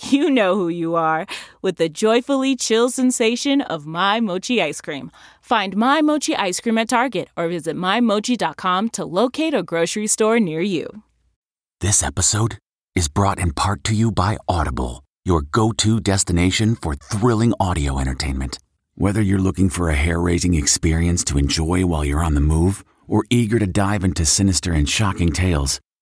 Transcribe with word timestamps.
you 0.00 0.30
know 0.30 0.54
who 0.54 0.68
you 0.68 0.94
are 0.94 1.26
with 1.62 1.76
the 1.76 1.88
joyfully 1.88 2.56
chill 2.56 2.90
sensation 2.90 3.60
of 3.62 3.86
My 3.86 4.20
Mochi 4.20 4.62
ice 4.62 4.80
cream. 4.80 5.10
Find 5.40 5.76
My 5.76 6.02
Mochi 6.02 6.36
ice 6.36 6.60
cream 6.60 6.78
at 6.78 6.88
Target 6.88 7.28
or 7.36 7.48
visit 7.48 7.76
MyMochi.com 7.76 8.90
to 8.90 9.04
locate 9.04 9.54
a 9.54 9.62
grocery 9.62 10.06
store 10.06 10.38
near 10.38 10.60
you. 10.60 11.02
This 11.80 12.02
episode 12.02 12.58
is 12.94 13.08
brought 13.08 13.38
in 13.38 13.52
part 13.52 13.84
to 13.84 13.94
you 13.94 14.10
by 14.10 14.36
Audible, 14.48 15.04
your 15.24 15.42
go 15.42 15.72
to 15.72 16.00
destination 16.00 16.74
for 16.74 16.94
thrilling 16.94 17.54
audio 17.60 17.98
entertainment. 17.98 18.58
Whether 18.94 19.22
you're 19.22 19.38
looking 19.38 19.70
for 19.70 19.88
a 19.88 19.94
hair 19.94 20.20
raising 20.20 20.54
experience 20.54 21.22
to 21.24 21.38
enjoy 21.38 21.86
while 21.86 22.04
you're 22.04 22.24
on 22.24 22.34
the 22.34 22.40
move 22.40 22.84
or 23.06 23.24
eager 23.30 23.58
to 23.58 23.66
dive 23.66 24.02
into 24.02 24.26
sinister 24.26 24.72
and 24.72 24.88
shocking 24.88 25.32
tales, 25.32 25.80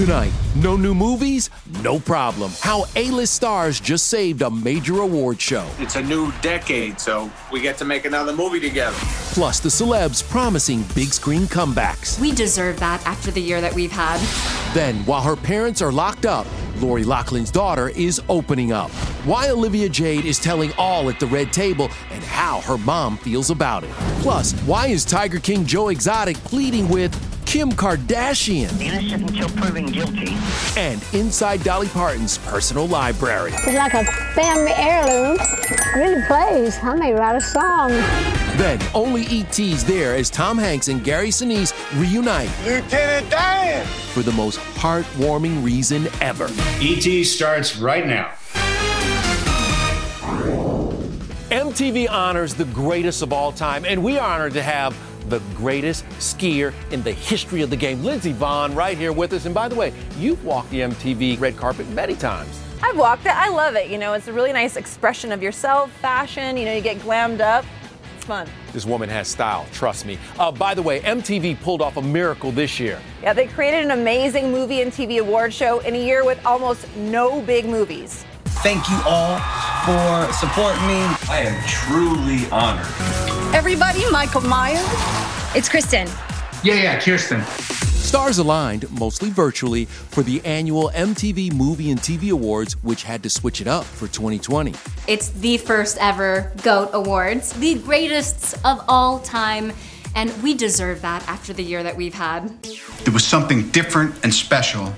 Tonight, 0.00 0.32
no 0.56 0.78
new 0.78 0.94
movies? 0.94 1.50
No 1.82 1.98
problem. 2.00 2.52
How 2.60 2.86
A-list 2.96 3.34
stars 3.34 3.78
just 3.78 4.08
saved 4.08 4.40
a 4.40 4.50
major 4.50 5.00
award 5.00 5.38
show. 5.38 5.68
It's 5.78 5.96
a 5.96 6.02
new 6.02 6.32
decade, 6.40 6.98
so 6.98 7.30
we 7.52 7.60
get 7.60 7.76
to 7.76 7.84
make 7.84 8.06
another 8.06 8.32
movie 8.32 8.60
together. 8.60 8.96
Plus 9.34 9.60
the 9.60 9.68
celebs 9.68 10.26
promising 10.26 10.86
big 10.94 11.08
screen 11.08 11.42
comebacks. 11.42 12.18
We 12.18 12.32
deserve 12.32 12.80
that 12.80 13.06
after 13.06 13.30
the 13.30 13.42
year 13.42 13.60
that 13.60 13.74
we've 13.74 13.92
had. 13.92 14.20
Then, 14.72 15.04
while 15.04 15.20
her 15.20 15.36
parents 15.36 15.82
are 15.82 15.92
locked 15.92 16.24
up, 16.24 16.46
Lori 16.76 17.04
Loughlin's 17.04 17.50
daughter 17.50 17.90
is 17.90 18.22
opening 18.30 18.72
up. 18.72 18.90
Why 19.26 19.50
Olivia 19.50 19.90
Jade 19.90 20.24
is 20.24 20.38
telling 20.38 20.72
all 20.78 21.10
at 21.10 21.20
the 21.20 21.26
red 21.26 21.52
table 21.52 21.90
and 22.10 22.24
how 22.24 22.62
her 22.62 22.78
mom 22.78 23.18
feels 23.18 23.50
about 23.50 23.84
it. 23.84 23.90
Plus, 24.22 24.54
why 24.62 24.86
is 24.86 25.04
Tiger 25.04 25.40
King 25.40 25.66
Joe 25.66 25.90
Exotic 25.90 26.38
pleading 26.38 26.88
with 26.88 27.14
Kim 27.50 27.72
Kardashian? 27.72 28.80
Innocent 28.80 29.28
until 29.28 29.48
proven 29.48 29.86
guilty. 29.86 30.36
And 30.76 31.04
inside 31.12 31.64
Dolly 31.64 31.88
Parton's 31.88 32.38
personal 32.38 32.86
library. 32.86 33.50
It's 33.54 33.74
like 33.74 33.92
a 33.92 34.04
family 34.34 34.70
heirloom. 34.76 35.36
Really 35.96 36.22
plays. 36.28 36.78
I 36.80 36.94
may 36.94 37.12
write 37.12 37.34
a 37.34 37.40
song. 37.40 37.88
Then, 38.56 38.80
only 38.94 39.24
ET's 39.26 39.82
there 39.82 40.14
as 40.14 40.30
Tom 40.30 40.58
Hanks 40.58 40.86
and 40.86 41.02
Gary 41.02 41.30
Sinise 41.30 41.72
reunite 41.98 42.50
Lieutenant 42.64 43.28
Dan! 43.30 43.84
for 44.14 44.22
the 44.22 44.30
most 44.30 44.60
heartwarming 44.76 45.64
reason 45.64 46.06
ever. 46.20 46.48
ET 46.80 47.24
starts 47.24 47.78
right 47.78 48.06
now. 48.06 48.30
MTV 51.50 52.08
honors 52.08 52.54
the 52.54 52.66
greatest 52.66 53.22
of 53.22 53.32
all 53.32 53.50
time, 53.50 53.84
and 53.84 54.04
we 54.04 54.18
are 54.18 54.34
honored 54.34 54.52
to 54.52 54.62
have 54.62 54.96
the 55.30 55.40
greatest 55.54 56.04
skier 56.18 56.74
in 56.90 57.02
the 57.02 57.12
history 57.12 57.62
of 57.62 57.70
the 57.70 57.76
game, 57.76 58.02
Lindsey 58.04 58.34
Vonn, 58.34 58.74
right 58.74 58.98
here 58.98 59.12
with 59.12 59.32
us. 59.32 59.46
And 59.46 59.54
by 59.54 59.68
the 59.68 59.74
way, 59.74 59.92
you've 60.18 60.44
walked 60.44 60.70
the 60.70 60.80
MTV 60.80 61.40
red 61.40 61.56
carpet 61.56 61.88
many 61.90 62.14
times. 62.14 62.60
I've 62.82 62.96
walked 62.96 63.26
it. 63.26 63.36
I 63.36 63.48
love 63.48 63.76
it. 63.76 63.88
You 63.88 63.98
know, 63.98 64.14
it's 64.14 64.28
a 64.28 64.32
really 64.32 64.52
nice 64.52 64.76
expression 64.76 65.32
of 65.32 65.42
yourself, 65.42 65.92
fashion. 65.92 66.56
You 66.56 66.64
know, 66.64 66.74
you 66.74 66.80
get 66.80 66.98
glammed 66.98 67.40
up. 67.40 67.64
It's 68.16 68.24
fun. 68.24 68.48
This 68.72 68.84
woman 68.84 69.08
has 69.08 69.28
style, 69.28 69.66
trust 69.72 70.04
me. 70.04 70.18
Uh, 70.38 70.50
by 70.50 70.74
the 70.74 70.82
way, 70.82 71.00
MTV 71.00 71.60
pulled 71.60 71.82
off 71.82 71.96
a 71.96 72.02
miracle 72.02 72.50
this 72.50 72.80
year. 72.80 73.00
Yeah, 73.22 73.32
they 73.32 73.46
created 73.46 73.84
an 73.84 73.92
amazing 73.92 74.50
movie 74.50 74.82
and 74.82 74.92
TV 74.92 75.20
award 75.20 75.54
show 75.54 75.80
in 75.80 75.94
a 75.94 76.04
year 76.04 76.24
with 76.24 76.44
almost 76.44 76.86
no 76.96 77.40
big 77.42 77.66
movies. 77.66 78.24
Thank 78.62 78.90
you 78.90 79.00
all 79.06 79.38
for 79.86 80.32
supporting 80.34 80.86
me. 80.86 81.00
I 81.30 81.44
am 81.46 81.66
truly 81.66 82.46
honored. 82.50 83.54
Everybody, 83.54 84.08
Michael 84.10 84.42
Myers. 84.42 85.19
It's 85.52 85.68
Kristen. 85.68 86.06
Yeah, 86.62 86.74
yeah, 86.74 87.00
Kirsten. 87.00 87.42
Stars 87.42 88.38
aligned, 88.38 88.88
mostly 88.92 89.30
virtually, 89.30 89.86
for 89.86 90.22
the 90.22 90.40
annual 90.44 90.92
MTV 90.94 91.52
Movie 91.52 91.90
and 91.90 91.98
TV 91.98 92.30
Awards, 92.30 92.74
which 92.84 93.02
had 93.02 93.20
to 93.24 93.30
switch 93.30 93.60
it 93.60 93.66
up 93.66 93.82
for 93.84 94.06
2020. 94.06 94.74
It's 95.08 95.30
the 95.30 95.56
first 95.56 95.98
ever 96.00 96.52
GOAT 96.62 96.90
Awards, 96.92 97.52
the 97.54 97.74
greatest 97.80 98.64
of 98.64 98.84
all 98.86 99.18
time, 99.18 99.72
and 100.14 100.30
we 100.40 100.54
deserve 100.54 101.02
that 101.02 101.28
after 101.28 101.52
the 101.52 101.64
year 101.64 101.82
that 101.82 101.96
we've 101.96 102.14
had. 102.14 102.62
There 103.02 103.12
was 103.12 103.26
something 103.26 103.70
different 103.70 104.14
and 104.22 104.32
special 104.32 104.94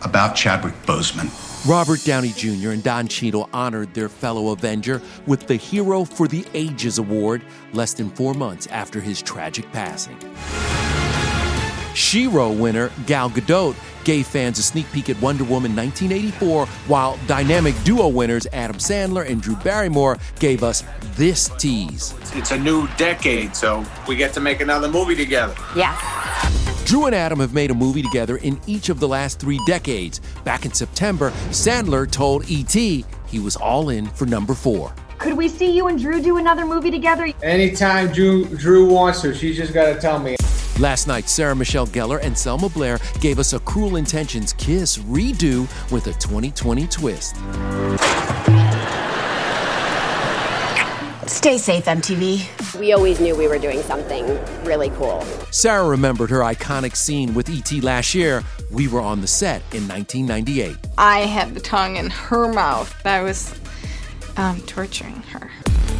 about 0.00 0.36
Chadwick 0.36 0.74
Boseman. 0.86 1.49
Robert 1.66 2.02
Downey 2.04 2.30
Jr. 2.30 2.70
and 2.70 2.82
Don 2.82 3.06
Cheadle 3.06 3.48
honored 3.52 3.92
their 3.92 4.08
fellow 4.08 4.48
Avenger 4.48 5.02
with 5.26 5.46
the 5.46 5.56
Hero 5.56 6.04
for 6.04 6.26
the 6.26 6.46
Ages 6.54 6.96
Award 6.96 7.42
less 7.74 7.92
than 7.92 8.08
four 8.10 8.32
months 8.32 8.66
after 8.68 8.98
his 8.98 9.20
tragic 9.20 9.70
passing. 9.70 10.16
Shiro 11.94 12.50
winner 12.50 12.90
Gal 13.04 13.28
Gadot 13.28 13.76
gave 14.04 14.26
fans 14.26 14.58
a 14.58 14.62
sneak 14.62 14.90
peek 14.90 15.10
at 15.10 15.20
Wonder 15.20 15.44
Woman 15.44 15.76
1984, 15.76 16.64
while 16.86 17.18
dynamic 17.26 17.74
duo 17.84 18.08
winners 18.08 18.46
Adam 18.54 18.76
Sandler 18.76 19.28
and 19.28 19.42
Drew 19.42 19.56
Barrymore 19.56 20.16
gave 20.38 20.62
us 20.62 20.82
this 21.16 21.50
tease. 21.58 22.14
It's 22.34 22.52
a 22.52 22.58
new 22.58 22.88
decade, 22.96 23.54
so 23.54 23.84
we 24.08 24.16
get 24.16 24.32
to 24.32 24.40
make 24.40 24.62
another 24.62 24.88
movie 24.88 25.16
together. 25.16 25.54
Yeah. 25.76 25.94
Drew 26.90 27.06
and 27.06 27.14
Adam 27.14 27.38
have 27.38 27.54
made 27.54 27.70
a 27.70 27.74
movie 27.74 28.02
together 28.02 28.38
in 28.38 28.58
each 28.66 28.88
of 28.88 28.98
the 28.98 29.06
last 29.06 29.38
three 29.38 29.60
decades. 29.64 30.20
Back 30.42 30.64
in 30.64 30.72
September, 30.72 31.30
Sandler 31.50 32.10
told 32.10 32.50
E.T. 32.50 33.04
he 33.28 33.38
was 33.38 33.54
all 33.54 33.90
in 33.90 34.06
for 34.06 34.26
number 34.26 34.54
four. 34.54 34.92
Could 35.18 35.34
we 35.34 35.46
see 35.46 35.70
you 35.70 35.86
and 35.86 36.00
Drew 36.00 36.20
do 36.20 36.38
another 36.38 36.66
movie 36.66 36.90
together? 36.90 37.32
Anytime 37.44 38.10
Drew 38.10 38.44
Drew 38.56 38.92
wants 38.92 39.20
to, 39.20 39.32
she's 39.32 39.56
just 39.56 39.72
got 39.72 39.94
to 39.94 40.00
tell 40.00 40.18
me. 40.18 40.34
Last 40.80 41.06
night, 41.06 41.28
Sarah 41.28 41.54
Michelle 41.54 41.86
Gellar 41.86 42.20
and 42.24 42.36
Selma 42.36 42.68
Blair 42.68 42.98
gave 43.20 43.38
us 43.38 43.52
a 43.52 43.60
Cruel 43.60 43.94
Intentions 43.94 44.52
kiss 44.54 44.98
redo 44.98 45.60
with 45.92 46.08
a 46.08 46.12
2020 46.14 46.88
twist. 46.88 47.36
Stay 51.40 51.56
safe, 51.56 51.86
MTV. 51.86 52.78
We 52.78 52.92
always 52.92 53.18
knew 53.18 53.34
we 53.34 53.48
were 53.48 53.58
doing 53.58 53.80
something 53.80 54.26
really 54.62 54.90
cool. 54.90 55.22
Sarah 55.50 55.88
remembered 55.88 56.28
her 56.28 56.40
iconic 56.40 56.94
scene 56.94 57.32
with 57.32 57.48
E.T. 57.48 57.80
last 57.80 58.14
year. 58.14 58.44
We 58.70 58.88
were 58.88 59.00
on 59.00 59.22
the 59.22 59.26
set 59.26 59.62
in 59.72 59.88
1998. 59.88 60.76
I 60.98 61.20
had 61.20 61.54
the 61.54 61.60
tongue 61.60 61.96
in 61.96 62.10
her 62.10 62.52
mouth. 62.52 62.94
I 63.06 63.22
was 63.22 63.58
um, 64.36 64.60
torturing 64.66 65.22
her. 65.32 65.50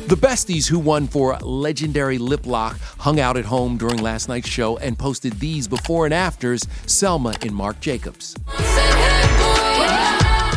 The 0.08 0.14
besties 0.14 0.68
who 0.68 0.78
won 0.78 1.06
for 1.06 1.38
legendary 1.38 2.18
lip 2.18 2.44
lock 2.44 2.78
hung 2.98 3.18
out 3.18 3.38
at 3.38 3.46
home 3.46 3.78
during 3.78 4.02
last 4.02 4.28
night's 4.28 4.46
show 4.46 4.76
and 4.76 4.98
posted 4.98 5.40
these 5.40 5.66
before 5.66 6.04
and 6.04 6.12
afters 6.12 6.66
Selma 6.84 7.34
and 7.40 7.52
Marc 7.52 7.80
Jacobs. 7.80 8.36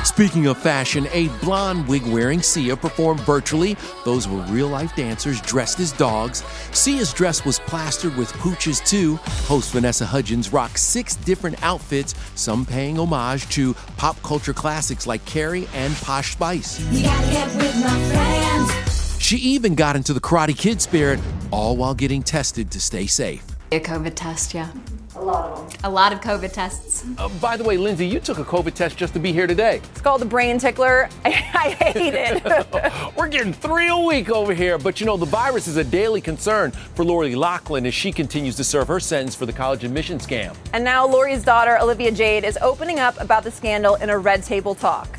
Speaking 0.04 0.48
of 0.48 0.58
fashion, 0.58 1.08
a 1.14 1.30
blonde 1.40 1.88
wig 1.88 2.06
wearing 2.06 2.42
Sia 2.42 2.76
performed 2.76 3.22
virtually. 3.22 3.78
Those 4.04 4.28
were 4.28 4.42
real 4.44 4.68
life 4.68 4.94
dancers 4.96 5.40
dressed 5.42 5.80
as 5.80 5.94
dogs. 5.94 6.44
Sia's 6.72 7.14
dress 7.14 7.46
was 7.46 7.60
plastered 7.60 8.16
with 8.18 8.32
pooches 8.34 8.86
too. 8.86 9.16
Host 9.48 9.72
Vanessa 9.72 10.06
Hudgens 10.06 10.52
rocked 10.52 10.78
six 10.78 11.16
different 11.16 11.62
outfits, 11.64 12.16
some 12.36 12.66
paying 12.66 13.00
homage 13.00 13.48
to 13.50 13.74
pop 13.96 14.22
culture 14.24 14.54
classics 14.54 15.08
like 15.08 15.24
Carrie 15.26 15.68
and 15.74 15.96
Posh 15.96 16.34
Spice. 16.34 16.80
She 19.20 19.38
even 19.38 19.74
got 19.74 19.96
into 19.96 20.14
the 20.14 20.20
Karate 20.20 20.58
Kid 20.58 20.82
spirit, 20.82 21.20
all 21.50 21.78
while 21.78 21.96
getting 21.96 22.22
tested 22.22 22.70
to 22.72 22.80
stay 22.82 23.08
safe. 23.08 23.53
A 23.74 23.80
COVID 23.80 24.14
test, 24.14 24.54
yeah. 24.54 24.70
A 25.16 25.20
lot 25.20 25.50
of 25.50 25.72
them. 25.72 25.80
A 25.84 25.90
lot 25.90 26.14
of 26.14 26.22
COVID 26.22 26.54
tests. 26.54 27.06
Uh, 27.18 27.28
by 27.42 27.58
the 27.58 27.64
way, 27.64 27.76
Lindsay, 27.76 28.06
you 28.06 28.20
took 28.20 28.38
a 28.38 28.44
COVID 28.44 28.76
test 28.76 28.98
just 28.98 29.14
to 29.14 29.20
be 29.20 29.34
here 29.34 29.48
today. 29.48 29.78
It's 29.78 30.00
called 30.02 30.22
the 30.22 30.28
brain 30.28 30.60
tickler. 30.60 31.10
I, 31.26 31.30
I 31.56 31.70
hate 31.72 32.14
it. 32.14 33.16
We're 33.18 33.30
getting 33.30 33.52
three 33.52 33.88
a 33.88 33.98
week 33.98 34.30
over 34.30 34.54
here, 34.54 34.78
but 34.78 35.00
you 35.00 35.08
know, 35.08 35.18
the 35.18 35.26
virus 35.26 35.68
is 35.68 35.78
a 35.78 35.84
daily 35.84 36.22
concern 36.22 36.70
for 36.70 37.04
Lori 37.04 37.34
Loughlin 37.34 37.88
as 37.88 37.96
she 37.96 38.12
continues 38.12 38.56
to 38.58 38.64
serve 38.64 38.88
her 38.90 39.00
sentence 39.00 39.34
for 39.34 39.48
the 39.48 39.54
college 39.54 39.84
admission 39.84 40.20
scam. 40.20 40.56
And 40.72 40.84
now 40.84 41.08
Lori's 41.08 41.44
daughter, 41.44 41.80
Olivia 41.80 42.12
Jade, 42.12 42.44
is 42.44 42.60
opening 42.62 43.00
up 43.00 43.20
about 43.20 43.44
the 43.44 43.50
scandal 43.50 43.96
in 43.96 44.12
a 44.12 44.18
Red 44.20 44.44
Table 44.44 44.76
Talk. 44.76 45.18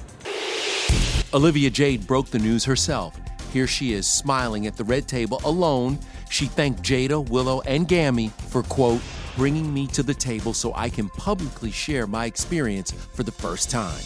Olivia 1.33 1.71
Jade 1.71 2.07
broke 2.07 2.29
the 2.29 2.39
news 2.39 2.65
herself. 2.65 3.19
Here 3.53 3.67
she 3.67 3.95
is 3.95 4.07
smiling 4.07 4.69
at 4.69 4.77
the 4.77 4.85
red 4.85 5.09
table 5.09 5.41
alone. 5.45 5.99
She 6.29 6.47
thanked 6.47 6.83
Jada, 6.83 7.29
Willow, 7.29 7.61
and 7.63 7.87
Gammy 7.87 8.29
for, 8.49 8.63
quote, 8.63 9.01
bringing 9.37 9.73
me 9.73 9.87
to 9.89 10.03
the 10.03 10.15
table 10.15 10.53
so 10.55 10.73
I 10.75 10.89
can 10.89 11.09
publicly 11.11 11.71
share 11.71 12.07
my 12.07 12.27
experience 12.27 12.93
for 12.93 13.23
the 13.23 13.33
first 13.33 13.71
time. 13.71 13.99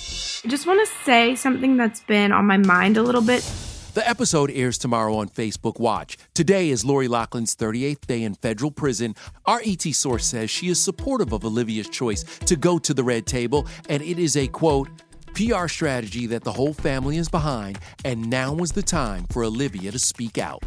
I 0.44 0.49
just 0.49 0.67
want 0.67 0.87
to 0.87 0.94
say 1.05 1.35
something 1.35 1.76
that's 1.76 2.00
been 2.00 2.32
on 2.32 2.47
my 2.47 2.56
mind 2.56 2.97
a 2.97 3.03
little 3.03 3.23
bit. 3.23 3.43
The 3.94 4.09
episode 4.09 4.50
airs 4.53 4.79
tomorrow 4.79 5.17
on 5.17 5.29
Facebook 5.29 5.81
Watch. 5.81 6.19
Today 6.32 6.70
is 6.70 6.85
Lori 6.85 7.09
Loughlin's 7.09 7.56
38th 7.56 8.06
day 8.06 8.23
in 8.23 8.35
federal 8.35 8.71
prison. 8.71 9.17
Our 9.47 9.61
ET 9.64 9.82
source 9.82 10.26
says 10.26 10.50
she 10.50 10.69
is 10.69 10.81
supportive 10.81 11.32
of 11.32 11.44
Olivia's 11.44 11.88
choice 11.88 12.23
to 12.41 12.55
go 12.55 12.79
to 12.79 12.94
the 12.94 13.03
red 13.03 13.26
table, 13.26 13.67
and 13.88 14.03
it 14.03 14.19
is 14.19 14.37
a 14.37 14.47
quote, 14.47 14.88
PR 15.35 15.67
strategy 15.69 16.26
that 16.26 16.44
the 16.44 16.53
whole 16.53 16.75
family 16.75 17.17
is 17.17 17.29
behind, 17.29 17.79
and 18.05 18.29
now 18.31 18.53
was 18.53 18.73
the 18.73 18.82
time 18.82 19.25
for 19.31 19.43
Olivia 19.43 19.91
to 19.91 19.99
speak 19.99 20.38
out. 20.38 20.62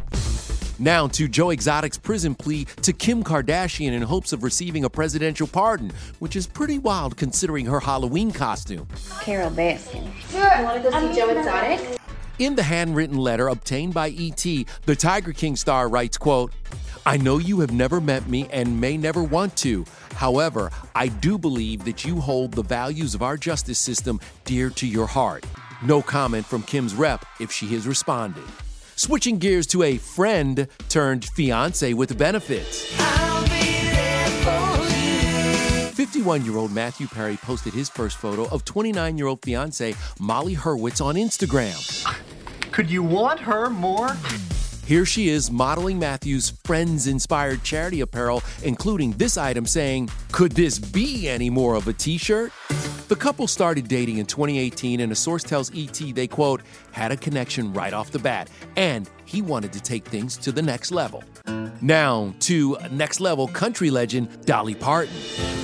Now 0.82 1.08
to 1.10 1.28
Joe 1.28 1.52
Exotic's 1.52 2.00
prison 2.00 2.34
plea 2.34 2.66
to 2.82 2.92
Kim 2.92 3.24
Kardashian 3.24 3.92
in 3.92 4.02
hopes 4.02 4.34
of 4.34 4.42
receiving 4.42 4.84
a 4.84 4.90
presidential 4.90 5.46
pardon, 5.46 5.92
which 6.18 6.36
is 6.36 6.48
pretty 6.48 6.80
wild 6.80 7.18
considering 7.18 7.68
her 7.68 7.80
Halloween 7.80 8.32
costume. 8.32 8.88
Carole 9.22 9.52
Baskin. 9.52 10.10
You 10.34 10.64
want 10.66 10.84
to 10.84 10.90
go 10.90 11.08
see 11.08 11.16
Joe 11.16 11.30
Exotic? 11.30 12.00
In 12.40 12.56
the 12.56 12.64
handwritten 12.64 13.18
letter 13.18 13.50
obtained 13.50 13.94
by 13.94 14.10
ET, 14.10 14.44
the 14.88 14.96
Tiger 14.98 15.34
King 15.34 15.56
star 15.56 15.88
writes, 15.88 16.18
quote, 16.18 16.52
I 17.06 17.18
know 17.18 17.38
you 17.38 17.60
have 17.60 17.72
never 17.72 18.02
met 18.02 18.28
me 18.28 18.48
and 18.52 18.82
may 18.82 18.98
never 18.98 19.22
want 19.22 19.56
to. 19.58 19.86
However, 20.16 20.72
I 20.96 21.10
do 21.10 21.38
believe 21.38 21.86
that 21.86 22.06
you 22.06 22.20
hold 22.20 22.54
the 22.54 22.64
values 22.64 23.14
of 23.14 23.22
our 23.22 23.38
justice 23.38 23.78
system 23.78 24.20
dear 24.46 24.72
to 24.72 24.88
your 24.88 25.06
heart. 25.06 25.46
No 25.84 26.02
comment 26.02 26.48
from 26.48 26.64
Kim's 26.64 26.96
rep 26.96 27.24
if 27.40 27.52
she 27.52 27.68
has 27.68 27.86
responded. 27.86 28.46
Switching 29.02 29.40
gears 29.40 29.66
to 29.66 29.82
a 29.82 29.98
friend 29.98 30.68
turned 30.88 31.26
fiance 31.26 31.92
with 31.96 32.16
benefits. 32.20 32.86
51 35.96 36.46
year 36.46 36.56
old 36.56 36.72
Matthew 36.72 37.08
Perry 37.08 37.36
posted 37.38 37.74
his 37.74 37.90
first 37.90 38.18
photo 38.18 38.46
of 38.50 38.64
29 38.64 39.18
year 39.18 39.26
old 39.26 39.42
fiance 39.42 39.96
Molly 40.20 40.56
Hurwitz 40.56 41.04
on 41.04 41.16
Instagram. 41.16 41.74
Could 42.72 42.92
you 42.92 43.02
want 43.02 43.40
her 43.40 43.72
more? 43.72 44.16
Here 44.86 45.08
she 45.08 45.30
is 45.30 45.50
modeling 45.50 45.98
Matthew's 45.98 46.52
Friends 46.64 47.08
inspired 47.08 47.64
charity 47.64 48.02
apparel, 48.02 48.44
including 48.62 49.14
this 49.14 49.36
item 49.36 49.66
saying, 49.66 50.12
Could 50.32 50.52
this 50.52 50.78
be 50.78 51.28
any 51.28 51.50
more 51.50 51.74
of 51.74 51.88
a 51.88 51.94
t 51.94 52.20
shirt? 52.20 52.52
The 53.12 53.18
couple 53.18 53.46
started 53.46 53.90
dating 53.90 54.20
in 54.20 54.26
2018, 54.26 55.02
and 55.02 55.12
a 55.12 55.16
source 55.16 55.44
tells 55.44 55.70
ET 55.78 56.02
they, 56.16 56.28
quote, 56.28 56.62
had 56.94 57.12
a 57.12 57.18
connection 57.18 57.74
right 57.74 57.92
off 57.92 58.10
the 58.10 58.20
bat, 58.20 58.50
and 58.78 59.10
he 59.26 59.42
wanted 59.42 59.74
to 59.74 59.82
take 59.82 60.06
things 60.06 60.38
to 60.38 60.54
the 60.54 60.62
next 60.62 60.94
level. 60.94 61.22
Now 61.82 62.34
to 62.40 62.78
next 62.90 63.20
level 63.20 63.50
country 63.50 63.90
legend 63.90 64.46
Dolly 64.46 64.76
Parton. 64.76 65.14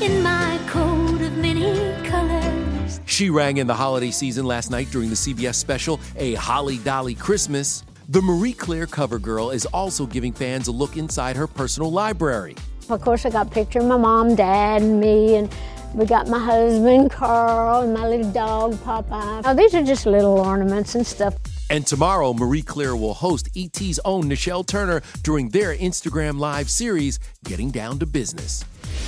In 0.02 0.22
my 0.22 0.60
coat 0.68 1.22
of 1.22 1.38
many 1.38 1.96
colors. 2.06 3.00
She 3.06 3.30
rang 3.30 3.56
in 3.56 3.68
the 3.68 3.76
holiday 3.76 4.12
season 4.12 4.46
last 4.46 4.70
night 4.70 4.92
during 4.92 5.08
the 5.08 5.16
CBS 5.16 5.56
special, 5.56 6.02
A 6.18 6.34
Holly 6.34 6.80
Dolly 6.80 7.16
Christmas. 7.16 7.86
The 8.10 8.22
Marie 8.22 8.52
Claire 8.52 8.88
cover 8.88 9.20
girl 9.20 9.52
is 9.52 9.66
also 9.68 10.06
giving 10.06 10.34
fans 10.34 10.68
a 10.68 10.74
look 10.74 10.98
inside 10.98 11.38
her 11.38 11.48
personal 11.48 11.94
library. 11.94 12.58
Of 12.90 13.00
course, 13.02 13.26
I 13.26 13.30
got 13.30 13.48
a 13.48 13.50
picture 13.50 13.80
of 13.80 13.86
my 13.86 13.98
mom, 13.98 14.36
dad, 14.36 14.82
and 14.82 15.00
me, 15.00 15.36
and 15.36 15.50
we 15.94 16.06
got 16.06 16.28
my 16.28 16.40
husband, 16.40 17.12
Carl, 17.12 17.82
and 17.82 17.94
my 17.94 18.08
little 18.08 18.32
dog, 18.32 18.74
Popeye. 18.76 19.42
Oh, 19.46 19.54
these 19.54 19.74
are 19.76 19.84
just 19.84 20.06
little 20.06 20.40
ornaments 20.40 20.96
and 20.96 21.06
stuff. 21.06 21.36
And 21.70 21.86
tomorrow, 21.86 22.34
Marie 22.34 22.62
Claire 22.62 22.96
will 22.96 23.14
host 23.14 23.50
ET's 23.56 24.00
own 24.06 24.24
Nichelle 24.24 24.66
Turner 24.66 25.02
during 25.22 25.50
their 25.50 25.76
Instagram 25.76 26.40
Live 26.40 26.70
series, 26.70 27.20
Getting 27.44 27.72
Down 27.72 28.00
to 28.00 28.06
Business. 28.06 28.64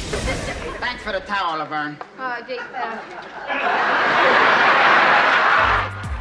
Thanks 0.09 1.03
for 1.03 1.11
the 1.13 1.21
towel, 1.21 1.59
Laverne. 1.59 1.97
Oh, 2.18 2.39
Jake, 2.47 2.59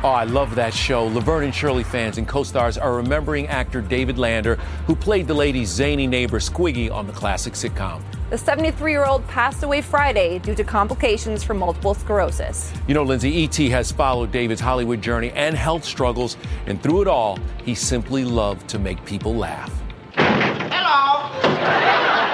Oh, 0.09 0.13
I 0.13 0.25
love 0.25 0.55
that 0.55 0.73
show. 0.73 1.05
Laverne 1.05 1.45
and 1.45 1.55
Shirley 1.55 1.85
fans 1.85 2.17
and 2.17 2.27
co 2.27 2.43
stars 2.43 2.79
are 2.79 2.95
remembering 2.95 3.47
actor 3.49 3.83
David 3.83 4.17
Lander, 4.17 4.55
who 4.87 4.97
played 4.97 5.27
the 5.27 5.35
lady's 5.35 5.69
zany 5.69 6.07
neighbor 6.07 6.39
Squiggy 6.39 6.91
on 6.91 7.07
the 7.07 7.13
classic 7.13 7.53
sitcom. 7.53 8.01
The 8.31 8.39
73 8.39 8.91
year 8.91 9.05
old 9.05 9.27
passed 9.27 9.63
away 9.65 9.83
Friday 9.83 10.39
due 10.39 10.55
to 10.55 10.65
complications 10.65 11.45
from 11.45 11.59
multiple 11.59 11.93
sclerosis. 11.93 12.73
You 12.87 12.95
know, 12.95 13.03
Lindsay, 13.03 13.29
E.T. 13.29 13.69
has 13.69 13.93
followed 13.93 14.33
David's 14.33 14.63
Hollywood 14.63 15.03
journey 15.03 15.31
and 15.33 15.55
health 15.55 15.85
struggles, 15.85 16.39
and 16.65 16.83
through 16.83 17.03
it 17.03 17.07
all, 17.07 17.39
he 17.63 17.75
simply 17.75 18.25
loved 18.25 18.67
to 18.69 18.79
make 18.79 19.05
people 19.05 19.35
laugh. 19.35 19.71
Hello! 20.15 21.29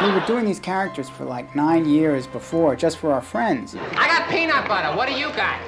We 0.07 0.14
were 0.14 0.25
doing 0.28 0.45
these 0.45 0.61
characters 0.61 1.11
for 1.11 1.25
like 1.25 1.57
nine 1.57 1.88
years 1.88 2.28
before, 2.28 2.76
just 2.76 2.99
for 2.99 3.12
our 3.12 3.21
friends. 3.21 3.75
I 3.75 4.07
got 4.07 4.31
peanut 4.31 4.69
butter. 4.69 4.97
What 4.97 5.09
do 5.09 5.14
you 5.14 5.33
got? 5.33 5.59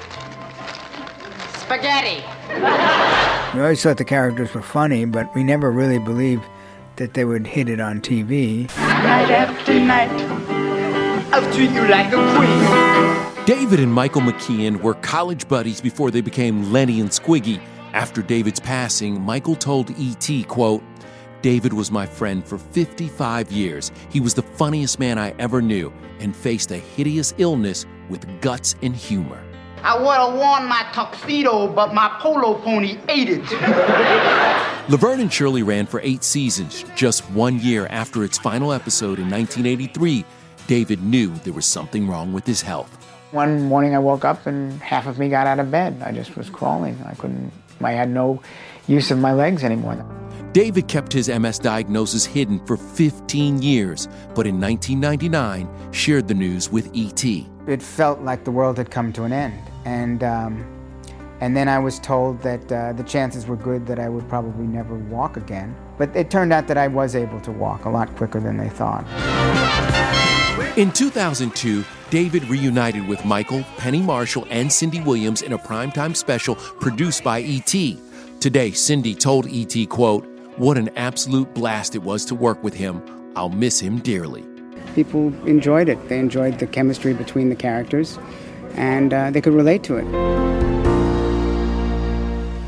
Spaghetti. 1.67 2.23
We 3.53 3.61
always 3.63 3.81
thought 3.81 3.97
the 3.97 4.05
characters 4.05 4.53
were 4.53 4.61
funny, 4.61 5.05
but 5.05 5.33
we 5.33 5.43
never 5.43 5.71
really 5.71 5.99
believed 5.99 6.43
that 6.97 7.13
they 7.13 7.25
would 7.25 7.47
hit 7.47 7.69
it 7.69 7.79
on 7.79 8.01
TV. 8.01 8.67
Night 8.77 9.31
after 9.31 9.79
night, 9.79 10.11
I'll 11.33 11.53
treat 11.53 11.71
you 11.71 11.87
like 11.87 12.11
a 12.13 12.35
queen. 12.35 13.45
David 13.45 13.79
and 13.79 13.91
Michael 13.91 14.21
McKean 14.21 14.81
were 14.81 14.95
college 14.95 15.47
buddies 15.47 15.81
before 15.81 16.11
they 16.11 16.21
became 16.21 16.71
Lenny 16.71 16.99
and 16.99 17.09
Squiggy. 17.09 17.59
After 17.93 18.21
David's 18.21 18.59
passing, 18.59 19.19
Michael 19.21 19.55
told 19.55 19.89
E.T., 19.97 20.43
quote, 20.43 20.83
David 21.41 21.73
was 21.73 21.89
my 21.89 22.05
friend 22.05 22.45
for 22.45 22.57
55 22.57 23.51
years. 23.51 23.91
He 24.09 24.19
was 24.19 24.33
the 24.33 24.41
funniest 24.41 24.99
man 24.99 25.17
I 25.17 25.33
ever 25.39 25.61
knew 25.61 25.91
and 26.19 26.35
faced 26.35 26.71
a 26.71 26.77
hideous 26.77 27.33
illness 27.37 27.85
with 28.09 28.41
guts 28.41 28.75
and 28.83 28.95
humor. 28.95 29.41
I 29.83 29.97
would 29.97 30.15
have 30.15 30.33
worn 30.33 30.65
my 30.65 30.85
tuxedo, 30.91 31.67
but 31.67 31.93
my 31.93 32.09
polo 32.19 32.55
pony 32.55 32.97
ate 33.07 33.29
it. 33.29 33.43
Laverne 34.89 35.21
and 35.21 35.31
Shirley 35.31 35.63
ran 35.63 35.85
for 35.85 35.99
eight 36.01 36.23
seasons. 36.23 36.85
Just 36.95 37.29
one 37.31 37.59
year 37.59 37.87
after 37.89 38.23
its 38.23 38.37
final 38.37 38.73
episode 38.73 39.19
in 39.19 39.29
1983, 39.29 40.25
David 40.67 41.01
knew 41.03 41.33
there 41.43 41.53
was 41.53 41.65
something 41.65 42.07
wrong 42.07 42.33
with 42.33 42.45
his 42.45 42.61
health. 42.61 42.93
One 43.31 43.63
morning 43.63 43.95
I 43.95 43.99
woke 43.99 44.23
up 44.25 44.45
and 44.45 44.81
half 44.81 45.05
of 45.05 45.19
me 45.19 45.29
got 45.29 45.47
out 45.47 45.59
of 45.59 45.69
bed. 45.69 46.01
I 46.01 46.11
just 46.11 46.35
was 46.37 46.49
crawling. 46.49 46.97
I 47.05 47.13
couldn't 47.15 47.51
I 47.81 47.91
had 47.91 48.09
no 48.09 48.41
use 48.87 49.11
of 49.11 49.19
my 49.19 49.33
legs 49.33 49.63
anymore. 49.63 50.05
David 50.53 50.87
kept 50.87 51.13
his 51.13 51.29
MS 51.29 51.59
diagnosis 51.59 52.25
hidden 52.25 52.65
for 52.65 52.77
15 52.77 53.61
years, 53.61 54.07
but 54.33 54.47
in 54.47 54.59
1999 54.59 55.69
shared 55.91 56.27
the 56.27 56.33
news 56.33 56.71
with 56.71 56.89
ET. 56.95 57.23
It 57.67 57.83
felt 57.83 58.21
like 58.21 58.45
the 58.45 58.51
world 58.51 58.77
had 58.77 58.89
come 58.89 59.11
to 59.13 59.23
an 59.23 59.33
end, 59.33 59.61
and 59.83 60.23
um, 60.23 60.65
and 61.41 61.55
then 61.55 61.67
I 61.67 61.77
was 61.77 61.99
told 61.99 62.41
that 62.41 62.71
uh, 62.71 62.93
the 62.93 63.03
chances 63.03 63.45
were 63.45 63.57
good 63.57 63.85
that 63.87 63.99
I 63.99 64.09
would 64.09 64.27
probably 64.29 64.65
never 64.65 64.95
walk 64.95 65.37
again. 65.37 65.75
But 65.97 66.15
it 66.15 66.31
turned 66.31 66.53
out 66.53 66.67
that 66.67 66.77
I 66.77 66.87
was 66.87 67.15
able 67.15 67.39
to 67.41 67.51
walk 67.51 67.85
a 67.85 67.89
lot 67.89 68.15
quicker 68.15 68.39
than 68.39 68.57
they 68.57 68.69
thought. 68.69 69.05
In 70.77 70.91
2002, 70.91 71.83
David 72.09 72.43
reunited 72.45 73.07
with 73.07 73.23
Michael, 73.25 73.63
Penny 73.77 74.01
Marshall, 74.01 74.47
and 74.49 74.71
Cindy 74.71 75.01
Williams 75.01 75.41
in 75.41 75.53
a 75.53 75.57
primetime 75.57 76.15
special 76.15 76.55
produced 76.55 77.23
by 77.23 77.39
E.T. 77.41 77.99
Today, 78.39 78.71
Cindy 78.71 79.13
told 79.13 79.47
E.T., 79.47 79.87
quote, 79.87 80.25
What 80.57 80.77
an 80.77 80.89
absolute 80.95 81.53
blast 81.53 81.95
it 81.95 82.03
was 82.03 82.25
to 82.25 82.35
work 82.35 82.63
with 82.63 82.75
him. 82.75 83.03
I'll 83.35 83.49
miss 83.49 83.79
him 83.79 83.99
dearly. 83.99 84.56
People 84.95 85.27
enjoyed 85.47 85.89
it. 85.89 86.09
They 86.09 86.19
enjoyed 86.19 86.59
the 86.59 86.67
chemistry 86.67 87.13
between 87.13 87.49
the 87.49 87.55
characters, 87.55 88.17
and 88.75 89.13
uh, 89.13 89.31
they 89.31 89.41
could 89.41 89.53
relate 89.53 89.83
to 89.83 89.97
it. 89.97 90.05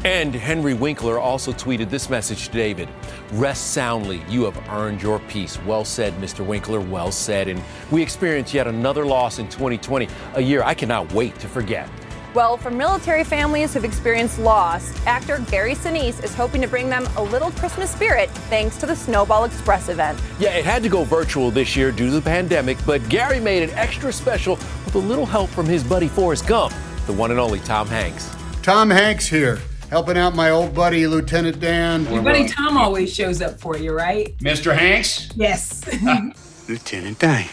And 0.05 0.33
Henry 0.33 0.73
Winkler 0.73 1.19
also 1.19 1.51
tweeted 1.51 1.89
this 1.89 2.09
message 2.09 2.47
to 2.47 2.53
David 2.53 2.89
Rest 3.33 3.73
soundly. 3.73 4.23
You 4.29 4.45
have 4.45 4.57
earned 4.69 5.01
your 5.01 5.19
peace. 5.19 5.59
Well 5.63 5.83
said, 5.83 6.13
Mr. 6.15 6.45
Winkler. 6.45 6.79
Well 6.79 7.11
said. 7.11 7.47
And 7.47 7.61
we 7.91 8.01
experienced 8.01 8.53
yet 8.53 8.65
another 8.65 9.05
loss 9.05 9.39
in 9.39 9.47
2020, 9.49 10.07
a 10.35 10.41
year 10.41 10.63
I 10.63 10.73
cannot 10.73 11.11
wait 11.13 11.37
to 11.39 11.47
forget. 11.47 11.89
Well, 12.35 12.57
for 12.57 12.69
military 12.69 13.23
families 13.23 13.73
who've 13.73 13.83
experienced 13.83 14.37
loss, 14.37 14.93
actor 15.07 15.43
Gary 15.49 15.73
Sinise 15.73 16.23
is 16.23 16.35
hoping 16.35 16.61
to 16.61 16.67
bring 16.67 16.87
them 16.87 17.07
a 17.17 17.23
little 17.23 17.49
Christmas 17.51 17.89
spirit 17.89 18.29
thanks 18.51 18.77
to 18.77 18.85
the 18.85 18.95
Snowball 18.95 19.45
Express 19.45 19.89
event. 19.89 20.19
Yeah, 20.37 20.51
it 20.51 20.63
had 20.63 20.83
to 20.83 20.89
go 20.89 21.03
virtual 21.03 21.49
this 21.49 21.75
year 21.75 21.91
due 21.91 22.05
to 22.05 22.11
the 22.11 22.21
pandemic, 22.21 22.77
but 22.85 23.07
Gary 23.09 23.39
made 23.39 23.63
it 23.63 23.75
extra 23.75 24.13
special 24.13 24.57
with 24.85 24.93
a 24.93 24.99
little 24.99 25.25
help 25.25 25.49
from 25.49 25.65
his 25.65 25.83
buddy 25.83 26.07
Forrest 26.07 26.45
Gump, 26.45 26.71
the 27.07 27.13
one 27.13 27.31
and 27.31 27.39
only 27.39 27.61
Tom 27.61 27.87
Hanks. 27.87 28.29
Tom 28.61 28.91
Hanks 28.91 29.25
here 29.25 29.59
helping 29.89 30.15
out 30.15 30.35
my 30.35 30.51
old 30.51 30.75
buddy 30.75 31.07
Lieutenant 31.07 31.59
Dan. 31.59 32.05
Your 32.13 32.21
buddy 32.21 32.47
Tom 32.47 32.77
always 32.77 33.11
shows 33.11 33.41
up 33.41 33.59
for 33.59 33.75
you, 33.75 33.91
right? 33.91 34.37
Mr. 34.37 34.75
Hanks? 34.75 35.31
Yes. 35.35 35.81
Lieutenant 36.69 37.17
Dan. 37.17 37.49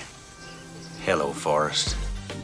Hello, 1.02 1.32
Forrest. 1.32 1.96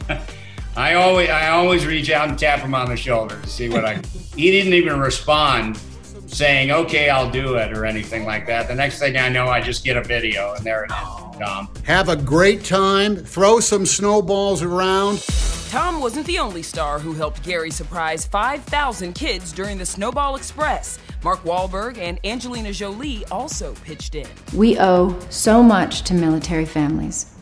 I 0.75 0.95
always 0.95 1.29
I 1.29 1.49
always 1.49 1.85
reach 1.85 2.09
out 2.09 2.29
and 2.29 2.37
tap 2.37 2.59
him 2.59 2.73
on 2.73 2.89
the 2.89 2.97
shoulder 2.97 3.39
to 3.39 3.47
see 3.49 3.69
what 3.69 3.85
I. 3.85 4.01
he 4.35 4.49
didn't 4.49 4.73
even 4.73 4.99
respond, 4.99 5.77
saying 6.25 6.71
"Okay, 6.71 7.09
I'll 7.09 7.29
do 7.29 7.55
it" 7.55 7.77
or 7.77 7.85
anything 7.85 8.25
like 8.25 8.47
that. 8.47 8.67
The 8.67 8.75
next 8.75 8.97
thing 8.99 9.15
I 9.15 9.29
know, 9.29 9.47
I 9.49 9.61
just 9.61 9.83
get 9.83 9.97
a 9.97 10.03
video, 10.03 10.53
and 10.53 10.65
there 10.65 10.85
it 10.85 10.91
is, 10.91 11.39
Tom. 11.39 11.69
Have 11.83 12.09
a 12.09 12.15
great 12.15 12.63
time. 12.63 13.15
Throw 13.15 13.59
some 13.59 13.85
snowballs 13.85 14.63
around. 14.63 15.23
Tom 15.69 15.99
wasn't 16.01 16.25
the 16.27 16.37
only 16.37 16.61
star 16.61 16.99
who 16.99 17.13
helped 17.13 17.41
Gary 17.43 17.71
surprise 17.71 18.25
5,000 18.25 19.13
kids 19.13 19.51
during 19.51 19.79
the 19.79 19.85
Snowball 19.85 20.35
Express. 20.35 20.99
Mark 21.23 21.43
Wahlberg 21.43 21.97
and 21.97 22.19
Angelina 22.23 22.71
Jolie 22.71 23.25
also 23.31 23.73
pitched 23.83 24.13
in. 24.13 24.27
We 24.53 24.77
owe 24.77 25.17
so 25.29 25.63
much 25.63 26.03
to 26.03 26.13
military 26.13 26.65
families. 26.65 27.32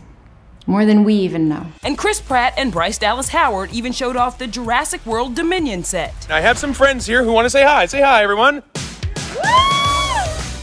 More 0.72 0.86
than 0.86 1.04
we 1.04 1.16
even 1.16 1.50
know. 1.50 1.66
And 1.84 1.98
Chris 1.98 2.22
Pratt 2.22 2.54
and 2.56 2.72
Bryce 2.72 2.98
Dallas 2.98 3.28
Howard 3.28 3.74
even 3.74 3.92
showed 3.92 4.16
off 4.16 4.38
the 4.38 4.48
Jurassic 4.48 5.06
World 5.06 5.36
Dominion 5.36 5.84
set. 5.84 6.16
I 6.30 6.40
have 6.40 6.58
some 6.58 6.72
friends 6.72 7.06
here 7.06 7.26
who 7.26 7.34
want 7.34 7.44
to 7.44 7.50
say 7.50 7.66
hi. 7.66 7.88
Say 7.88 8.00
hi, 8.02 8.24
everyone 8.24 8.64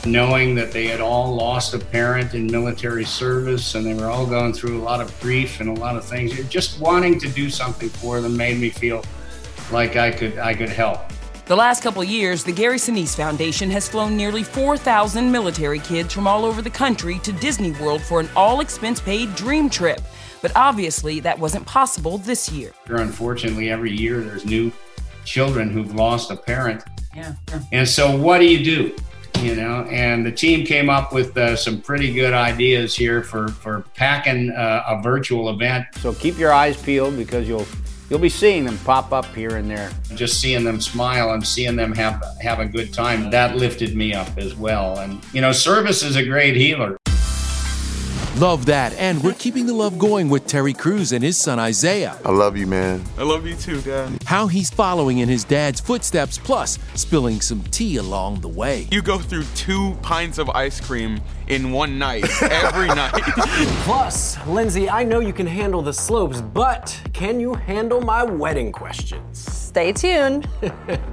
knowing 0.06 0.54
that 0.54 0.72
they 0.72 0.86
had 0.86 1.02
all 1.02 1.34
lost 1.34 1.74
a 1.74 1.78
parent 1.78 2.32
in 2.32 2.46
military 2.46 3.04
service 3.04 3.74
and 3.74 3.84
they 3.84 3.92
were 3.92 4.06
all 4.06 4.24
going 4.24 4.54
through 4.54 4.80
a 4.80 4.82
lot 4.82 5.02
of 5.02 5.20
grief 5.20 5.60
and 5.60 5.68
a 5.68 5.78
lot 5.78 5.96
of 5.96 6.04
things. 6.04 6.32
Just 6.48 6.80
wanting 6.80 7.20
to 7.20 7.28
do 7.28 7.50
something 7.50 7.90
for 7.90 8.22
them 8.22 8.34
made 8.34 8.58
me 8.58 8.70
feel 8.70 9.04
like 9.70 9.96
I 9.96 10.10
could 10.10 10.38
I 10.38 10.54
could 10.54 10.70
help. 10.70 11.00
The 11.48 11.56
last 11.56 11.82
couple 11.82 12.04
years, 12.04 12.44
the 12.44 12.52
Gary 12.52 12.76
Sinise 12.76 13.16
Foundation 13.16 13.70
has 13.70 13.88
flown 13.88 14.18
nearly 14.18 14.42
4,000 14.42 15.32
military 15.32 15.78
kids 15.78 16.12
from 16.12 16.26
all 16.26 16.44
over 16.44 16.60
the 16.60 16.68
country 16.68 17.18
to 17.20 17.32
Disney 17.32 17.70
World 17.80 18.02
for 18.02 18.20
an 18.20 18.28
all 18.36 18.60
expense 18.60 19.00
paid 19.00 19.34
dream 19.34 19.70
trip. 19.70 20.02
But 20.42 20.52
obviously, 20.54 21.20
that 21.20 21.38
wasn't 21.38 21.64
possible 21.64 22.18
this 22.18 22.52
year. 22.52 22.72
Unfortunately, 22.88 23.70
every 23.70 23.96
year 23.96 24.20
there's 24.20 24.44
new 24.44 24.70
children 25.24 25.70
who've 25.70 25.94
lost 25.94 26.30
a 26.30 26.36
parent. 26.36 26.84
Yeah. 27.16 27.32
And 27.72 27.88
so, 27.88 28.14
what 28.14 28.40
do 28.40 28.44
you 28.44 28.62
do? 28.62 28.96
you 29.40 29.54
know, 29.54 29.84
and 29.84 30.26
the 30.26 30.32
team 30.32 30.66
came 30.66 30.90
up 30.90 31.12
with 31.12 31.36
uh, 31.38 31.54
some 31.54 31.80
pretty 31.80 32.12
good 32.12 32.34
ideas 32.34 32.94
here 32.94 33.22
for 33.22 33.48
for 33.48 33.84
packing 33.94 34.50
uh, 34.50 34.82
a 34.86 35.00
virtual 35.00 35.48
event. 35.48 35.86
So 36.00 36.12
keep 36.12 36.36
your 36.38 36.52
eyes 36.52 36.76
peeled 36.82 37.16
because 37.16 37.48
you'll 37.48 37.66
you'll 38.08 38.18
be 38.18 38.28
seeing 38.28 38.64
them 38.64 38.78
pop 38.78 39.12
up 39.12 39.26
here 39.34 39.56
and 39.56 39.70
there. 39.70 39.90
Just 40.14 40.40
seeing 40.40 40.64
them 40.64 40.80
smile 40.80 41.30
and 41.30 41.46
seeing 41.46 41.76
them 41.76 41.92
have 41.92 42.22
have 42.40 42.58
a 42.58 42.66
good 42.66 42.92
time 42.92 43.30
that 43.30 43.56
lifted 43.56 43.96
me 43.96 44.12
up 44.12 44.36
as 44.36 44.54
well. 44.54 44.98
And 44.98 45.24
you 45.32 45.40
know, 45.40 45.52
service 45.52 46.02
is 46.02 46.16
a 46.16 46.24
great 46.24 46.56
healer. 46.56 46.97
Love 48.38 48.66
that. 48.66 48.92
And 48.94 49.20
we're 49.24 49.32
keeping 49.32 49.66
the 49.66 49.72
love 49.72 49.98
going 49.98 50.28
with 50.28 50.46
Terry 50.46 50.72
Crews 50.72 51.10
and 51.10 51.24
his 51.24 51.36
son 51.36 51.58
Isaiah. 51.58 52.16
I 52.24 52.30
love 52.30 52.56
you, 52.56 52.68
man. 52.68 53.02
I 53.18 53.24
love 53.24 53.44
you 53.44 53.56
too, 53.56 53.80
Dad. 53.80 54.16
How 54.26 54.46
he's 54.46 54.70
following 54.70 55.18
in 55.18 55.28
his 55.28 55.42
dad's 55.42 55.80
footsteps, 55.80 56.38
plus 56.38 56.78
spilling 56.94 57.40
some 57.40 57.64
tea 57.64 57.96
along 57.96 58.40
the 58.42 58.48
way. 58.48 58.86
You 58.92 59.02
go 59.02 59.18
through 59.18 59.42
two 59.56 59.96
pints 60.02 60.38
of 60.38 60.48
ice 60.50 60.80
cream 60.80 61.20
in 61.48 61.72
one 61.72 61.98
night, 61.98 62.26
every 62.40 62.86
night. 62.94 63.22
Plus, 63.82 64.38
Lindsay, 64.46 64.88
I 64.88 65.02
know 65.02 65.18
you 65.18 65.32
can 65.32 65.46
handle 65.48 65.82
the 65.82 65.92
slopes, 65.92 66.40
but 66.40 66.96
can 67.12 67.40
you 67.40 67.54
handle 67.54 68.00
my 68.00 68.22
wedding 68.22 68.70
questions? 68.70 69.36
Stay 69.36 69.92
tuned. 69.92 70.48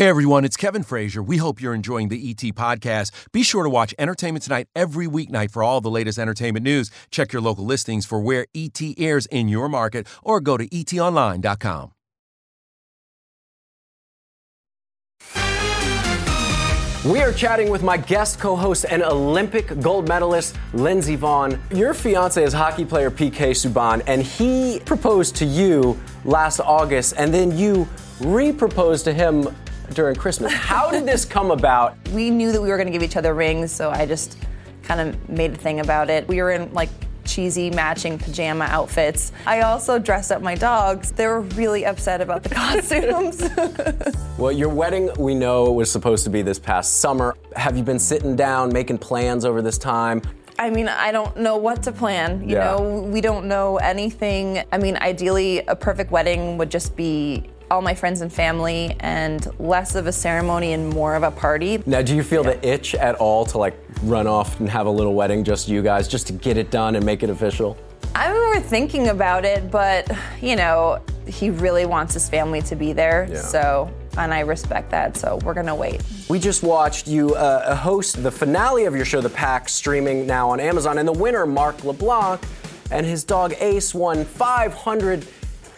Hey 0.00 0.08
everyone, 0.08 0.46
it's 0.46 0.56
Kevin 0.56 0.82
Frazier. 0.82 1.22
We 1.22 1.36
hope 1.36 1.60
you're 1.60 1.74
enjoying 1.74 2.08
the 2.08 2.30
ET 2.30 2.54
podcast. 2.54 3.10
Be 3.32 3.42
sure 3.42 3.64
to 3.64 3.68
watch 3.68 3.94
Entertainment 3.98 4.42
Tonight 4.42 4.66
every 4.74 5.06
weeknight 5.06 5.50
for 5.50 5.62
all 5.62 5.82
the 5.82 5.90
latest 5.90 6.18
entertainment 6.18 6.64
news. 6.64 6.90
Check 7.10 7.34
your 7.34 7.42
local 7.42 7.66
listings 7.66 8.06
for 8.06 8.18
where 8.18 8.46
ET 8.54 8.80
airs 8.96 9.26
in 9.26 9.48
your 9.48 9.68
market 9.68 10.06
or 10.22 10.40
go 10.40 10.56
to 10.56 10.66
etonline.com. 10.70 11.92
We 17.04 17.20
are 17.20 17.32
chatting 17.34 17.68
with 17.68 17.82
my 17.82 17.98
guest 17.98 18.40
co 18.40 18.56
host 18.56 18.86
and 18.88 19.02
Olympic 19.02 19.78
gold 19.80 20.08
medalist, 20.08 20.56
Lindsey 20.72 21.18
Vonn. 21.18 21.58
Your 21.76 21.92
fiance 21.92 22.42
is 22.42 22.54
hockey 22.54 22.86
player 22.86 23.10
PK 23.10 23.50
Subban, 23.50 24.02
and 24.06 24.22
he 24.22 24.80
proposed 24.86 25.36
to 25.36 25.44
you 25.44 26.00
last 26.24 26.58
August, 26.60 27.12
and 27.18 27.34
then 27.34 27.54
you 27.54 27.86
re 28.20 28.50
proposed 28.50 29.04
to 29.04 29.12
him 29.12 29.46
during 29.94 30.16
Christmas. 30.16 30.52
How 30.52 30.90
did 30.90 31.06
this 31.06 31.24
come 31.24 31.50
about? 31.50 31.96
We 32.10 32.28
knew 32.28 32.50
that 32.50 32.60
we 32.60 32.68
were 32.68 32.76
going 32.76 32.88
to 32.88 32.92
give 32.92 33.04
each 33.04 33.16
other 33.16 33.34
rings, 33.34 33.70
so 33.70 33.90
I 33.90 34.04
just 34.04 34.36
kind 34.82 35.00
of 35.00 35.28
made 35.28 35.52
a 35.52 35.56
thing 35.56 35.78
about 35.78 36.10
it. 36.10 36.26
We 36.26 36.42
were 36.42 36.50
in 36.50 36.72
like 36.74 36.90
cheesy 37.24 37.70
matching 37.70 38.18
pajama 38.18 38.64
outfits. 38.64 39.30
I 39.46 39.60
also 39.60 39.98
dressed 39.98 40.32
up 40.32 40.42
my 40.42 40.56
dogs. 40.56 41.12
They 41.12 41.26
were 41.26 41.42
really 41.42 41.86
upset 41.86 42.20
about 42.20 42.42
the 42.42 42.48
costumes. 42.54 43.48
well, 44.38 44.50
your 44.50 44.68
wedding, 44.68 45.10
we 45.18 45.34
know, 45.34 45.70
was 45.70 45.90
supposed 45.90 46.24
to 46.24 46.30
be 46.30 46.42
this 46.42 46.58
past 46.58 46.98
summer. 46.98 47.36
Have 47.54 47.76
you 47.76 47.84
been 47.84 48.00
sitting 48.00 48.34
down, 48.34 48.72
making 48.72 48.98
plans 48.98 49.44
over 49.44 49.62
this 49.62 49.78
time? 49.78 50.22
I 50.58 50.68
mean, 50.68 50.88
I 50.88 51.10
don't 51.10 51.36
know 51.38 51.56
what 51.56 51.82
to 51.84 51.92
plan. 51.92 52.42
You 52.42 52.56
yeah. 52.56 52.64
know, 52.64 53.08
we 53.10 53.20
don't 53.20 53.46
know 53.46 53.78
anything. 53.78 54.62
I 54.72 54.78
mean, 54.78 54.96
ideally, 54.98 55.60
a 55.60 55.76
perfect 55.76 56.10
wedding 56.10 56.58
would 56.58 56.70
just 56.70 56.96
be 56.96 57.48
all 57.70 57.80
my 57.80 57.94
friends 57.94 58.20
and 58.20 58.32
family 58.32 58.96
and 59.00 59.46
less 59.60 59.94
of 59.94 60.06
a 60.06 60.12
ceremony 60.12 60.72
and 60.72 60.90
more 60.90 61.14
of 61.14 61.22
a 61.22 61.30
party. 61.30 61.82
Now, 61.86 62.02
do 62.02 62.16
you 62.16 62.24
feel 62.24 62.44
yeah. 62.44 62.54
the 62.54 62.68
itch 62.68 62.94
at 62.96 63.14
all 63.16 63.44
to 63.46 63.58
like 63.58 63.78
run 64.02 64.26
off 64.26 64.58
and 64.58 64.68
have 64.68 64.86
a 64.86 64.90
little 64.90 65.14
wedding, 65.14 65.44
just 65.44 65.68
you 65.68 65.80
guys, 65.80 66.08
just 66.08 66.26
to 66.26 66.32
get 66.32 66.56
it 66.56 66.70
done 66.70 66.96
and 66.96 67.06
make 67.06 67.22
it 67.22 67.30
official? 67.30 67.76
I 68.14 68.28
remember 68.28 68.60
thinking 68.60 69.08
about 69.08 69.44
it, 69.44 69.70
but 69.70 70.10
you 70.42 70.56
know, 70.56 71.00
he 71.26 71.50
really 71.50 71.86
wants 71.86 72.14
his 72.14 72.28
family 72.28 72.60
to 72.62 72.74
be 72.74 72.92
there. 72.92 73.28
Yeah. 73.30 73.40
So, 73.40 73.94
and 74.18 74.34
I 74.34 74.40
respect 74.40 74.90
that. 74.90 75.16
So 75.16 75.38
we're 75.44 75.54
gonna 75.54 75.76
wait. 75.76 76.02
We 76.28 76.40
just 76.40 76.64
watched 76.64 77.06
you 77.06 77.36
uh, 77.36 77.76
host 77.76 78.20
the 78.20 78.32
finale 78.32 78.86
of 78.86 78.96
your 78.96 79.04
show, 79.04 79.20
The 79.20 79.30
Pack, 79.30 79.68
streaming 79.68 80.26
now 80.26 80.50
on 80.50 80.58
Amazon, 80.58 80.98
and 80.98 81.06
the 81.06 81.12
winner, 81.12 81.46
Mark 81.46 81.84
LeBlanc, 81.84 82.40
and 82.90 83.06
his 83.06 83.22
dog 83.22 83.54
Ace 83.60 83.94
won 83.94 84.24
500 84.24 85.24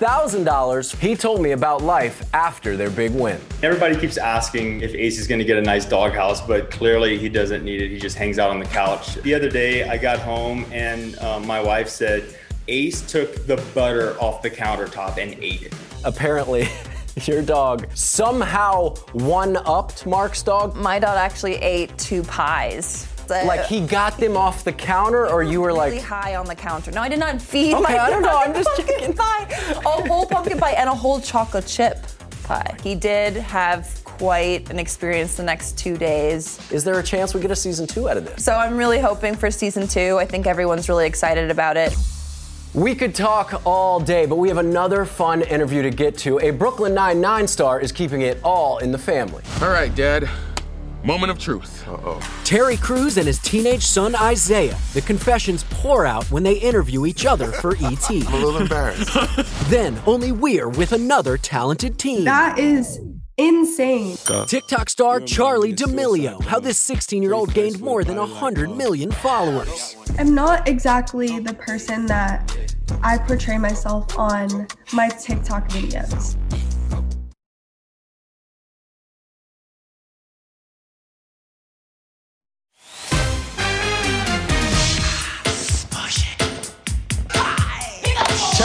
$1,000. 0.03 0.97
He 0.99 1.17
told 1.17 1.41
me 1.41 1.53
about 1.53 1.83
life 1.83 2.23
after 2.35 2.77
their 2.77 2.91
big 2.91 3.13
win. 3.13 3.41
Everybody 3.63 3.97
keeps 3.97 4.17
asking 4.17 4.81
if 4.81 4.95
Ace 4.95 5.19
is 5.19 5.27
going 5.27 5.39
to 5.39 5.45
get 5.45 5.57
a 5.57 5.63
nice 5.63 5.85
doghouse, 5.85 6.41
but 6.41 6.71
clearly 6.71 7.19
he 7.19 7.29
doesn't 7.29 7.65
need 7.65 7.81
it. 7.81 7.89
He 7.89 7.99
just 7.99 8.17
hangs 8.17 8.39
out 8.39 8.51
on 8.51 8.59
the 8.59 8.67
couch. 8.67 9.15
The 9.17 9.35
other 9.35 9.49
day, 9.49 9.85
I 9.89 9.97
got 9.97 10.19
home 10.19 10.67
and 10.73 11.19
um, 11.21 11.47
my 11.47 11.63
wife 11.63 11.89
said, 11.89 12.37
Ace 12.69 13.03
took 13.03 13.47
the 13.47 13.57
butter 13.75 14.17
off 14.21 14.43
the 14.43 14.51
countertop 14.51 15.19
and 15.19 15.35
ate 15.43 15.63
it. 15.63 15.75
Apparently, 16.05 16.69
Your 17.27 17.43
dog 17.43 17.89
somehow 17.95 18.95
one 19.13 19.59
upped 19.67 20.07
Mark's 20.07 20.43
dog. 20.43 20.75
My 20.75 20.99
dog 20.99 21.19
actually 21.19 21.57
ate 21.57 21.97
two 21.99 22.23
pies. 22.23 23.12
Like 23.29 23.67
he 23.67 23.81
got 23.81 24.17
them 24.19 24.37
off 24.37 24.65
the 24.65 24.73
counter, 24.73 25.29
or 25.29 25.43
you 25.43 25.61
were 25.61 25.73
like 25.73 25.93
really 25.93 26.03
high 26.03 26.37
on 26.37 26.47
the 26.47 26.55
counter. 26.55 26.91
No, 26.91 27.01
I 27.01 27.09
did 27.09 27.19
not 27.19 27.41
feed 27.41 27.75
Okay, 27.75 27.83
my 27.83 27.99
I 27.99 28.11
don't 28.11 28.23
know, 28.23 28.37
I'm 28.37 28.55
just 28.63 28.69
a 28.79 28.83
pumpkin 28.83 29.15
pie, 29.15 29.47
a 29.71 30.09
whole 30.09 30.27
pumpkin 30.27 30.59
pie, 30.59 30.73
and 30.73 30.89
a 30.89 30.95
whole 30.95 31.21
chocolate 31.21 31.67
chip 31.67 32.05
pie. 32.45 32.77
He 32.83 32.95
did 32.95 33.35
have 33.35 34.03
quite 34.05 34.71
an 34.71 34.79
experience 34.79 35.37
the 35.37 35.43
next 35.43 35.79
two 35.79 35.97
days. 35.97 36.61
is 36.71 36.85
there 36.85 36.99
a 36.99 37.03
chance 37.03 37.35
we 37.35 37.41
get 37.41 37.51
a 37.51 37.57
season 37.57 37.87
two 37.87 38.09
out 38.09 38.17
of 38.17 38.25
this? 38.25 38.45
So 38.45 38.55
I'm 38.55 38.77
really 38.77 39.01
hoping 39.01 39.35
for 39.35 39.51
season 39.51 39.89
two. 39.89 40.19
I 40.19 40.27
think 40.27 40.47
everyone's 40.47 40.89
really 40.89 41.07
excited 41.07 41.51
about 41.51 41.77
it. 41.77 41.95
We 42.75 42.95
could 42.95 43.15
talk 43.15 43.63
all 43.67 44.01
day, 44.01 44.25
but 44.25 44.37
we 44.37 44.49
have 44.49 44.57
another 44.57 45.05
fun 45.05 45.43
interview 45.43 45.83
to 45.83 45.91
get 45.91 46.17
to. 46.19 46.39
A 46.41 46.51
Brooklyn 46.51 46.95
Nine-Nine 46.95 47.47
star 47.47 47.81
is 47.81 47.93
keeping 47.93 48.23
it 48.23 48.39
all 48.43 48.79
in 48.79 48.93
the 48.93 48.99
family. 48.99 49.43
All 49.61 49.69
right, 49.69 49.95
Dad. 49.95 50.29
Moment 51.05 51.33
of 51.33 51.39
truth. 51.41 51.87
Uh-oh. 51.89 52.21
Terry 52.45 52.77
Crews 52.77 53.17
and 53.17 53.27
his 53.27 53.41
teenage 53.41 53.85
son 53.85 54.15
Isaiah. 54.15 54.79
The 54.95 55.01
confessions 55.01 55.65
pour 55.69 56.07
out 56.07 56.25
when 56.31 56.45
they 56.45 56.55
interview 56.55 57.07
each 57.07 57.27
other 57.27 57.51
for 57.51 57.73
ET. 57.73 58.11
I'm 58.11 58.35
a 58.35 58.37
little 58.37 58.59
embarrassed. 58.59 59.11
then 59.69 60.01
only 60.07 60.31
we're 60.31 60.69
with 60.69 60.93
another 60.93 61.37
talented 61.37 61.99
team. 61.99 62.23
That 62.25 62.57
is 62.61 63.01
insane. 63.37 64.17
Uh, 64.31 64.45
TikTok 64.47 64.89
star 64.89 65.19
Charli 65.19 65.75
D'Amelio. 65.75 66.41
How 66.45 66.61
this 66.61 66.79
16 66.79 67.21
year 67.21 67.35
old 67.35 67.53
gained 67.53 67.81
more 67.81 68.05
than 68.05 68.19
100 68.19 68.71
million 68.71 69.11
followers. 69.11 69.97
I'm 70.21 70.37
not 70.37 70.69
exactly 70.69 71.41
the 71.41 71.55
person 71.55 72.07
that 72.07 72.57
I 73.03 73.19
portray 73.19 73.59
myself 73.59 74.17
on 74.17 74.69
my 74.93 75.09
TikTok 75.09 75.69
videos. 75.69 76.37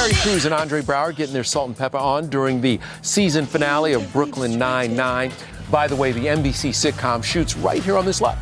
Terry 0.07 0.21
Crews 0.21 0.45
and 0.45 0.53
Andre 0.53 0.81
Braugher 0.81 1.13
getting 1.13 1.33
their 1.33 1.43
salt 1.43 1.67
and 1.67 1.77
pepper 1.77 1.97
on 1.97 2.29
during 2.29 2.61
the 2.61 2.79
season 3.01 3.45
finale 3.45 3.91
of 3.91 4.13
Brooklyn 4.13 4.57
Nine-Nine. 4.57 5.33
By 5.69 5.85
the 5.85 5.97
way, 5.97 6.13
the 6.13 6.27
NBC 6.27 6.69
sitcom 6.69 7.21
shoots 7.21 7.57
right 7.57 7.83
here 7.83 7.97
on 7.97 8.05
this 8.05 8.21
lot, 8.21 8.37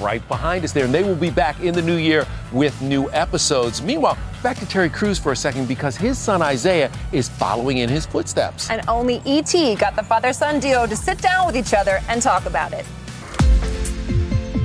right 0.00 0.26
behind 0.28 0.64
us 0.64 0.72
there, 0.72 0.86
and 0.86 0.94
they 0.94 1.02
will 1.02 1.14
be 1.14 1.28
back 1.28 1.60
in 1.60 1.74
the 1.74 1.82
new 1.82 1.96
year 1.96 2.26
with 2.52 2.80
new 2.80 3.10
episodes. 3.10 3.82
Meanwhile, 3.82 4.16
back 4.42 4.56
to 4.60 4.66
Terry 4.66 4.88
Crews 4.88 5.18
for 5.18 5.32
a 5.32 5.36
second 5.36 5.68
because 5.68 5.94
his 5.94 6.16
son 6.16 6.40
Isaiah 6.40 6.90
is 7.12 7.28
following 7.28 7.78
in 7.78 7.90
his 7.90 8.06
footsteps. 8.06 8.70
And 8.70 8.80
only 8.88 9.20
E.T. 9.26 9.74
got 9.74 9.96
the 9.96 10.02
father 10.02 10.32
son 10.32 10.58
duo 10.58 10.86
to 10.86 10.96
sit 10.96 11.18
down 11.18 11.44
with 11.44 11.54
each 11.54 11.74
other 11.74 12.00
and 12.08 12.22
talk 12.22 12.46
about 12.46 12.72
it. 12.72 12.86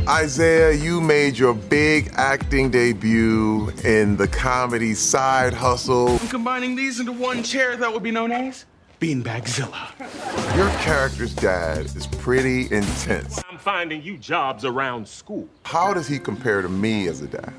Isaiah, 0.07 0.71
you 0.71 1.01
made 1.01 1.37
your 1.37 1.55
big 1.55 2.11
acting 2.15 2.69
debut 2.69 3.69
in 3.83 4.17
the 4.17 4.27
comedy 4.27 4.93
Side 4.93 5.53
Hustle. 5.53 6.19
Combining 6.29 6.75
these 6.75 6.99
into 6.99 7.11
one 7.11 7.41
chair, 7.41 7.75
that 7.75 7.91
would 7.91 8.03
be 8.03 8.11
known 8.11 8.31
as 8.31 8.65
Beanbagzilla. 8.99 10.55
Your 10.55 10.69
character's 10.81 11.33
dad 11.33 11.85
is 11.85 12.05
pretty 12.07 12.71
intense. 12.71 13.41
I'm 13.49 13.57
finding 13.57 14.03
you 14.03 14.17
jobs 14.17 14.63
around 14.63 15.07
school. 15.07 15.49
How 15.63 15.91
does 15.93 16.07
he 16.07 16.19
compare 16.19 16.61
to 16.61 16.69
me 16.69 17.07
as 17.07 17.21
a 17.21 17.27
dad? 17.27 17.53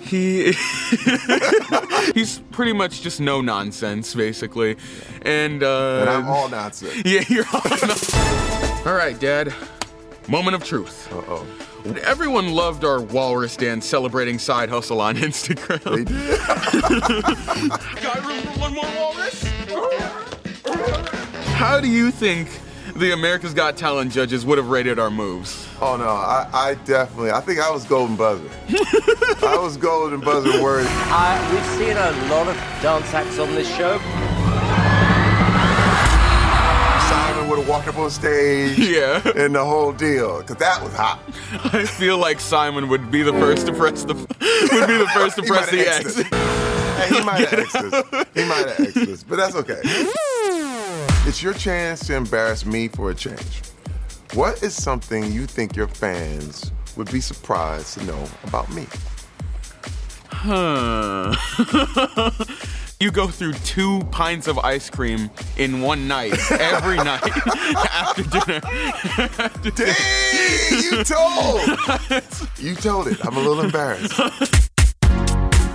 He 0.00 0.52
he's 2.14 2.40
pretty 2.50 2.72
much 2.72 3.00
just 3.00 3.20
no 3.20 3.40
nonsense, 3.40 4.12
basically, 4.12 4.76
and 5.22 5.62
uh, 5.62 5.98
And 6.00 6.10
I'm 6.10 6.28
all 6.28 6.48
nonsense. 6.48 6.94
Yeah, 7.04 7.22
you're 7.28 7.46
all 7.54 7.62
nonsense. 7.64 8.14
all 8.86 8.94
right, 8.94 9.18
Dad. 9.18 9.54
Moment 10.28 10.54
of 10.54 10.64
truth. 10.64 11.12
Uh 11.12 11.22
oh. 11.28 11.46
Everyone 12.02 12.48
loved 12.52 12.82
our 12.84 13.00
walrus 13.02 13.56
dance 13.56 13.84
celebrating 13.84 14.38
side 14.38 14.70
hustle 14.70 15.00
on 15.02 15.16
Instagram. 15.28 15.82
They 15.84 16.04
did. 16.04 16.40
Got 18.02 18.24
room 18.24 18.40
for 18.40 18.60
one 18.60 18.72
more 18.74 18.84
walrus? 18.96 19.44
How 21.54 21.78
do 21.80 21.88
you 21.88 22.10
think 22.10 22.48
the 22.96 23.12
America's 23.12 23.52
Got 23.54 23.76
Talent 23.76 24.12
judges 24.12 24.46
would 24.46 24.56
have 24.56 24.68
rated 24.70 24.98
our 24.98 25.10
moves? 25.10 25.68
Oh 25.80 25.96
no, 25.96 26.08
I, 26.08 26.48
I 26.52 26.74
definitely. 26.86 27.30
I 27.30 27.40
think 27.40 27.60
I 27.60 27.70
was 27.70 27.84
golden 27.84 28.16
buzzer. 28.16 28.48
I 29.42 29.58
was 29.60 29.76
golden 29.76 30.20
buzzer 30.20 30.62
worthy. 30.62 30.88
Uh, 30.90 31.50
we've 31.52 31.66
seen 31.78 31.96
a 31.98 32.10
lot 32.30 32.48
of 32.48 32.56
dance 32.80 33.12
acts 33.12 33.38
on 33.38 33.48
this 33.54 33.68
show. 33.76 33.98
Would 37.54 37.62
have 37.62 37.68
walked 37.68 37.88
up 37.88 37.98
on 37.98 38.10
stage. 38.10 38.78
Yeah. 38.94 39.22
And 39.36 39.54
the 39.54 39.64
whole 39.64 39.92
deal, 39.92 40.40
because 40.40 40.56
that 40.56 40.82
was 40.82 40.92
hot. 40.94 41.18
I 41.72 41.84
feel 41.84 42.18
like 42.18 42.38
Simon 42.38 42.88
would 42.88 43.10
be 43.10 43.22
the 43.22 43.32
first 43.32 43.66
to 43.66 43.72
press 43.72 44.04
the 44.04 44.14
would 44.14 44.86
be 44.86 44.96
the 44.98 45.10
first 45.14 45.36
to 45.36 45.42
press 45.46 45.70
the 45.70 45.88
X. 45.88 46.16
Hey, 46.16 47.18
he 47.18 47.24
might 47.24 47.48
have 47.48 47.58
X'd 47.58 47.76
us. 47.76 48.26
He 48.34 48.44
might 48.44 48.68
have 48.68 48.80
X'd 48.80 49.08
us, 49.08 49.22
but 49.22 49.36
that's 49.36 49.56
okay. 49.56 49.80
It's 51.26 51.42
your 51.42 51.54
chance 51.54 52.06
to 52.06 52.14
embarrass 52.14 52.64
me 52.66 52.88
for 52.88 53.10
a 53.10 53.14
change. 53.14 53.62
What 54.34 54.62
is 54.62 54.74
something 54.74 55.32
you 55.32 55.46
think 55.46 55.74
your 55.76 55.88
fans 55.88 56.70
would 56.96 57.10
be 57.10 57.20
surprised 57.20 57.98
to 57.98 58.04
know 58.04 58.28
about 58.44 58.70
me? 58.72 58.86
Huh. 60.28 61.34
You 63.00 63.10
go 63.10 63.26
through 63.26 63.52
two 63.64 64.00
pints 64.10 64.46
of 64.46 64.58
ice 64.58 64.88
cream 64.88 65.30
in 65.56 65.80
one 65.80 66.06
night, 66.08 66.32
every 66.52 66.96
night 67.10 67.22
after 67.76 68.22
dinner. 68.22 68.60
After 69.38 69.70
dinner. 69.70 69.94
You 70.70 71.04
told. 71.04 71.60
you 72.58 72.74
told 72.74 73.08
it. 73.08 73.24
I'm 73.24 73.36
a 73.36 73.40
little 73.40 73.60
embarrassed. 73.60 74.18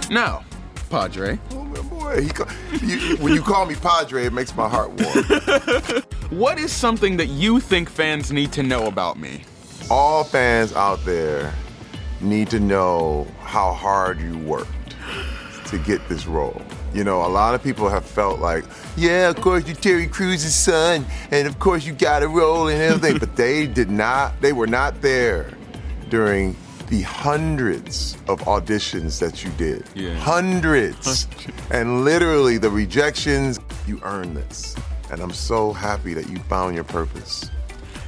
Now, 0.09 0.43
Padre. 0.89 1.39
Oh, 1.51 1.63
my 1.65 1.81
boy. 1.81 2.21
He, 2.21 2.85
you, 2.85 3.17
when 3.17 3.33
you 3.33 3.41
call 3.41 3.65
me 3.65 3.75
Padre, 3.75 4.25
it 4.25 4.33
makes 4.33 4.55
my 4.55 4.67
heart 4.67 4.89
warm. 4.91 6.03
What 6.31 6.57
is 6.57 6.71
something 6.71 7.17
that 7.17 7.27
you 7.27 7.59
think 7.59 7.89
fans 7.89 8.31
need 8.31 8.51
to 8.53 8.63
know 8.63 8.87
about 8.87 9.19
me? 9.19 9.43
All 9.91 10.23
fans 10.23 10.73
out 10.73 11.03
there 11.05 11.53
need 12.21 12.49
to 12.51 12.59
know 12.59 13.27
how 13.41 13.73
hard 13.73 14.19
you 14.19 14.37
worked 14.39 14.95
to 15.67 15.77
get 15.79 16.07
this 16.09 16.25
role. 16.25 16.61
You 16.93 17.03
know, 17.03 17.25
a 17.25 17.29
lot 17.29 17.53
of 17.53 17.63
people 17.63 17.87
have 17.89 18.05
felt 18.05 18.39
like, 18.39 18.65
yeah, 18.97 19.29
of 19.29 19.39
course 19.39 19.65
you're 19.67 19.75
Terry 19.75 20.07
Crews' 20.07 20.53
son, 20.53 21.05
and 21.31 21.47
of 21.47 21.59
course 21.59 21.85
you 21.85 21.93
got 21.93 22.23
a 22.23 22.27
role 22.27 22.67
and 22.67 22.81
everything, 22.81 23.19
but 23.19 23.35
they 23.35 23.67
did 23.67 23.91
not, 23.91 24.39
they 24.41 24.53
were 24.53 24.67
not 24.67 25.01
there 25.01 25.51
during 26.09 26.55
the 26.87 27.03
hundreds 27.03 28.15
of 28.27 28.39
auditions 28.41 29.19
that 29.19 29.43
you 29.43 29.51
did. 29.51 29.85
Yeah. 29.93 30.15
Hundreds. 30.15 31.27
and 31.69 32.03
literally 32.03 32.57
the 32.57 32.69
rejections, 32.71 33.59
you 33.85 33.99
earned 34.03 34.35
this. 34.35 34.75
And 35.11 35.21
I'm 35.21 35.33
so 35.33 35.71
happy 35.71 36.15
that 36.15 36.29
you 36.29 36.39
found 36.43 36.73
your 36.75 36.83
purpose. 36.83 37.49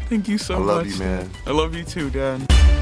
Thank 0.10 0.28
you 0.28 0.38
so 0.40 0.60
much. 0.60 0.62
I 0.62 0.66
much. 0.66 0.76
love 0.76 0.88
you, 0.88 1.00
man. 1.00 1.32
I 1.46 1.52
love 1.52 1.76
you 1.76 1.84
too, 1.84 2.10
Dad. 2.10 2.81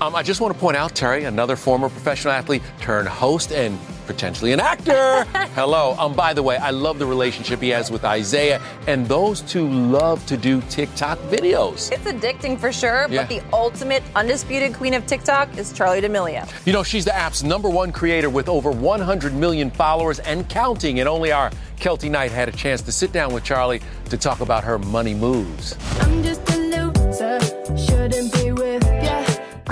Um, 0.00 0.14
I 0.14 0.22
just 0.22 0.40
want 0.40 0.54
to 0.54 0.60
point 0.60 0.76
out, 0.76 0.94
Terry, 0.94 1.24
another 1.24 1.56
former 1.56 1.88
professional 1.88 2.32
athlete 2.32 2.62
turned 2.80 3.08
host 3.08 3.50
and 3.50 3.76
potentially 4.06 4.52
an 4.52 4.60
actor. 4.60 5.24
Hello. 5.54 5.96
Um, 5.98 6.14
by 6.14 6.32
the 6.32 6.42
way, 6.42 6.56
I 6.56 6.70
love 6.70 7.00
the 7.00 7.04
relationship 7.04 7.60
he 7.60 7.70
has 7.70 7.90
with 7.90 8.04
Isaiah, 8.04 8.62
and 8.86 9.06
those 9.06 9.40
two 9.40 9.68
love 9.68 10.24
to 10.26 10.36
do 10.36 10.60
TikTok 10.70 11.18
videos. 11.22 11.90
It's 11.90 12.04
addicting 12.06 12.58
for 12.60 12.72
sure, 12.72 13.06
Yeah. 13.10 13.22
but 13.22 13.28
the 13.28 13.42
ultimate 13.52 14.04
undisputed 14.14 14.72
queen 14.74 14.94
of 14.94 15.04
TikTok 15.06 15.58
is 15.58 15.72
Charli 15.72 16.00
D'Amelio. 16.00 16.48
You 16.64 16.72
know, 16.72 16.84
she's 16.84 17.04
the 17.04 17.14
app's 17.14 17.42
number 17.42 17.68
one 17.68 17.90
creator 17.90 18.30
with 18.30 18.48
over 18.48 18.70
100 18.70 19.34
million 19.34 19.68
followers 19.68 20.20
and 20.20 20.48
counting. 20.48 21.00
And 21.00 21.08
only 21.08 21.32
our 21.32 21.50
Keltie 21.80 22.10
Knight 22.10 22.30
had 22.30 22.48
a 22.48 22.52
chance 22.52 22.82
to 22.82 22.92
sit 22.92 23.10
down 23.12 23.34
with 23.34 23.42
Charli 23.44 23.82
to 24.10 24.16
talk 24.16 24.40
about 24.40 24.62
her 24.62 24.78
money 24.78 25.14
moves. 25.14 25.76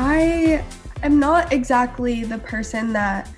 I 0.09 0.62
am 1.03 1.19
not 1.19 1.53
exactly 1.53 2.23
the 2.23 2.38
person 2.38 2.92
that 2.92 3.29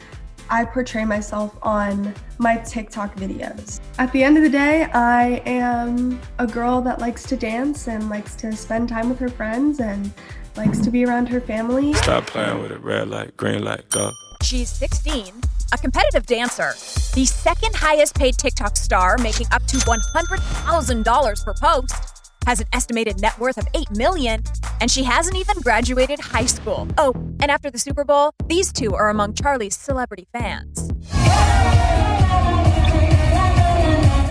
I 0.50 0.66
portray 0.66 1.06
myself 1.06 1.56
on 1.62 2.14
my 2.36 2.58
TikTok 2.58 3.16
videos. 3.16 3.80
At 3.98 4.12
the 4.12 4.22
end 4.22 4.36
of 4.36 4.42
the 4.42 4.50
day, 4.50 4.84
I 4.92 5.42
am 5.46 6.20
a 6.38 6.46
girl 6.46 6.82
that 6.82 7.00
likes 7.00 7.22
to 7.24 7.38
dance 7.38 7.88
and 7.88 8.10
likes 8.10 8.34
to 8.36 8.54
spend 8.54 8.90
time 8.90 9.08
with 9.08 9.18
her 9.18 9.30
friends 9.30 9.80
and 9.80 10.12
likes 10.58 10.78
to 10.80 10.90
be 10.90 11.06
around 11.06 11.30
her 11.30 11.40
family. 11.40 11.94
Stop 11.94 12.26
playing 12.26 12.60
with 12.60 12.70
it. 12.70 12.82
Red 12.82 13.08
light, 13.08 13.34
green 13.38 13.64
light, 13.64 13.88
go. 13.88 14.12
She's 14.42 14.68
16, 14.68 15.40
a 15.72 15.78
competitive 15.78 16.26
dancer, 16.26 16.72
the 17.14 17.24
second 17.24 17.74
highest 17.76 18.14
paid 18.14 18.36
TikTok 18.36 18.76
star, 18.76 19.16
making 19.18 19.46
up 19.52 19.64
to 19.68 19.78
$100,000 19.78 21.44
per 21.44 21.54
post, 21.54 22.17
has 22.48 22.60
an 22.60 22.66
estimated 22.72 23.20
net 23.20 23.38
worth 23.38 23.58
of 23.58 23.68
8 23.74 23.90
million, 23.90 24.42
and 24.80 24.90
she 24.90 25.02
hasn't 25.02 25.36
even 25.36 25.60
graduated 25.60 26.18
high 26.18 26.46
school. 26.46 26.88
Oh, 26.96 27.12
and 27.40 27.50
after 27.50 27.70
the 27.70 27.78
Super 27.78 28.04
Bowl, 28.04 28.32
these 28.46 28.72
two 28.72 28.94
are 28.94 29.10
among 29.10 29.34
Charli's 29.34 29.76
celebrity 29.76 30.26
fans. 30.32 30.90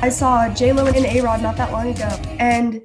I 0.01 0.10
saw 0.10 0.51
J 0.51 0.73
Lo 0.73 0.88
and 0.88 1.06
A 1.06 1.21
Rod 1.21 1.43
not 1.43 1.58
that 1.58 1.71
long 1.71 1.89
ago, 1.89 2.10
and 2.39 2.82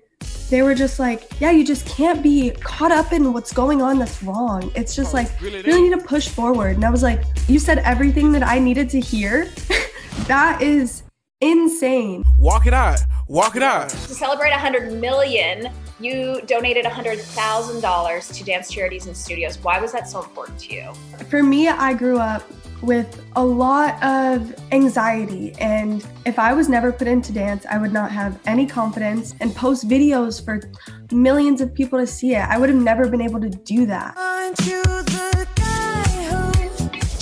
they 0.50 0.60
were 0.60 0.74
just 0.74 0.98
like, 0.98 1.40
yeah, 1.40 1.50
you 1.50 1.64
just 1.64 1.86
can't 1.86 2.22
be 2.22 2.50
caught 2.50 2.92
up 2.92 3.14
in 3.14 3.32
what's 3.32 3.54
going 3.54 3.80
on 3.80 3.98
that's 3.98 4.22
wrong. 4.22 4.70
It's 4.74 4.94
just 4.94 5.14
like, 5.14 5.30
really 5.40 5.62
need 5.62 5.98
to 5.98 6.04
push 6.06 6.28
forward. 6.28 6.76
And 6.76 6.84
I 6.84 6.90
was 6.90 7.02
like, 7.02 7.22
you 7.48 7.58
said 7.58 7.78
everything 7.78 8.32
that 8.32 8.42
I 8.42 8.58
needed 8.58 8.90
to 8.90 9.00
hear. 9.00 9.50
that 10.26 10.60
is 10.60 11.04
insane. 11.40 12.22
Walk 12.38 12.66
it 12.66 12.74
out. 12.74 12.98
Walk 13.32 13.56
it 13.56 13.62
out. 13.62 13.88
To 13.88 14.14
celebrate 14.14 14.50
100 14.50 14.92
million, 15.00 15.72
you 15.98 16.42
donated 16.44 16.84
$100,000 16.84 18.34
to 18.34 18.44
dance 18.44 18.70
charities 18.70 19.06
and 19.06 19.16
studios. 19.16 19.56
Why 19.56 19.80
was 19.80 19.90
that 19.92 20.06
so 20.06 20.22
important 20.22 20.58
to 20.58 20.74
you? 20.74 20.92
For 21.30 21.42
me, 21.42 21.68
I 21.68 21.94
grew 21.94 22.18
up 22.18 22.42
with 22.82 23.24
a 23.36 23.42
lot 23.42 24.02
of 24.02 24.54
anxiety. 24.70 25.54
And 25.58 26.06
if 26.26 26.38
I 26.38 26.52
was 26.52 26.68
never 26.68 26.92
put 26.92 27.08
into 27.08 27.32
dance, 27.32 27.64
I 27.64 27.78
would 27.78 27.94
not 27.94 28.10
have 28.10 28.38
any 28.44 28.66
confidence 28.66 29.34
and 29.40 29.56
post 29.56 29.88
videos 29.88 30.44
for 30.44 30.60
millions 31.10 31.62
of 31.62 31.72
people 31.72 31.98
to 32.00 32.06
see 32.06 32.34
it. 32.34 32.40
I 32.40 32.58
would 32.58 32.68
have 32.68 32.78
never 32.78 33.08
been 33.08 33.22
able 33.22 33.40
to 33.40 33.48
do 33.48 33.86
that. 33.86 34.14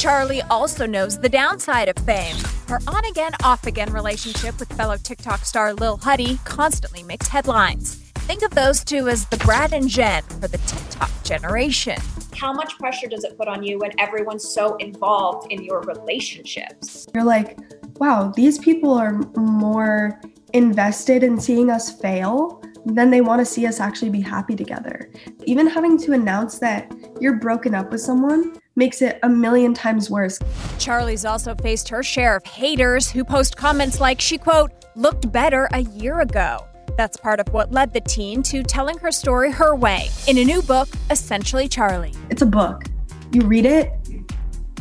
Charli 0.01 0.41
also 0.49 0.87
knows 0.87 1.19
the 1.19 1.29
downside 1.29 1.87
of 1.91 2.05
fame. 2.07 2.35
Her 2.69 2.79
on 2.89 3.05
again, 3.05 3.33
off 3.45 3.67
again 3.67 3.93
relationship 3.93 4.59
with 4.59 4.73
fellow 4.73 4.97
TikTok 4.97 5.45
star 5.45 5.75
Lil 5.75 5.99
Huddy 5.99 6.39
constantly 6.47 7.03
makes 7.03 7.29
headlines. 7.29 7.97
Think 8.21 8.43
of 8.43 8.51
those 8.53 8.83
two 8.83 9.09
as 9.11 9.27
the 9.27 9.37
Brad 9.37 9.75
and 9.75 9.87
Jen 9.87 10.23
for 10.23 10.49
the 10.49 10.57
TikTok 10.57 11.11
generation. 11.23 11.99
How 12.35 12.51
much 12.51 12.79
pressure 12.79 13.09
does 13.09 13.25
it 13.25 13.37
put 13.37 13.47
on 13.47 13.63
you 13.63 13.79
when 13.79 13.91
everyone's 14.01 14.51
so 14.51 14.77
involved 14.77 15.53
in 15.53 15.63
your 15.63 15.83
relationships? 15.83 17.07
You're 17.15 17.25
like, 17.25 17.59
wow, 17.99 18.33
these 18.35 18.59
people 18.59 18.95
are 18.95 19.21
more 19.37 20.19
invested 20.55 21.23
in 21.23 21.39
seeing 21.39 21.69
us 21.69 21.93
fail 22.01 22.63
than 22.87 23.11
they 23.11 23.21
want 23.21 23.41
to 23.41 23.45
see 23.45 23.67
us 23.67 23.81
actually 23.81 24.09
be 24.09 24.23
happy 24.23 24.57
together. 24.57 25.13
Even 25.45 25.67
having 25.67 25.99
to 25.99 26.15
announce 26.15 26.59
that 26.61 26.91
you're 27.21 27.37
broken 27.37 27.75
up 27.75 27.91
with 27.91 28.01
someone 28.01 28.59
makes 28.81 29.03
it 29.03 29.19
a 29.23 29.29
million 29.29 29.75
times 29.75 30.09
worse. 30.09 30.39
Charli's 30.79 31.27
also 31.27 31.55
faced 31.55 31.87
her 31.91 32.03
share 32.03 32.35
of 32.35 32.45
haters 32.45 33.11
who 33.11 33.23
post 33.23 33.55
comments 33.55 34.01
like 34.01 34.23
she, 34.23 34.39
quote, 34.39 34.73
looked 34.97 35.31
better 35.31 35.69
a 35.75 35.81
year 35.81 36.21
ago. 36.21 36.67
That's 36.97 37.19
part 37.19 37.41
of 37.41 37.49
what 37.53 37.71
led 37.73 37.93
the 37.93 38.01
teen 38.01 38.43
to 38.45 38.63
telling 38.63 38.97
her 38.99 39.13
story 39.13 39.53
her 39.53 39.77
way 39.77 40.09
in 40.29 40.39
a 40.39 40.45
new 40.45 40.63
book, 40.63 40.89
Essentially 41.11 41.69
Charli. 41.69 42.17
It's 42.31 42.41
a 42.41 42.47
book. 42.47 42.85
You 43.33 43.43
read 43.43 43.67
it, 43.67 43.93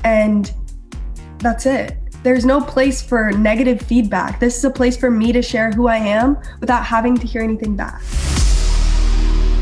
and 0.06 0.50
that's 1.40 1.66
it. 1.66 1.98
There's 2.24 2.46
no 2.46 2.62
place 2.62 3.02
for 3.02 3.32
negative 3.34 3.82
feedback. 3.82 4.40
This 4.40 4.58
is 4.58 4.64
a 4.64 4.70
place 4.70 4.96
for 4.96 5.12
me 5.12 5.34
to 5.34 5.42
share 5.42 5.72
who 5.72 5.88
I 5.88 5.98
am 5.98 6.38
without 6.62 6.86
having 6.86 7.18
to 7.18 7.28
hear 7.28 7.42
anything 7.42 7.76
back. 7.76 8.02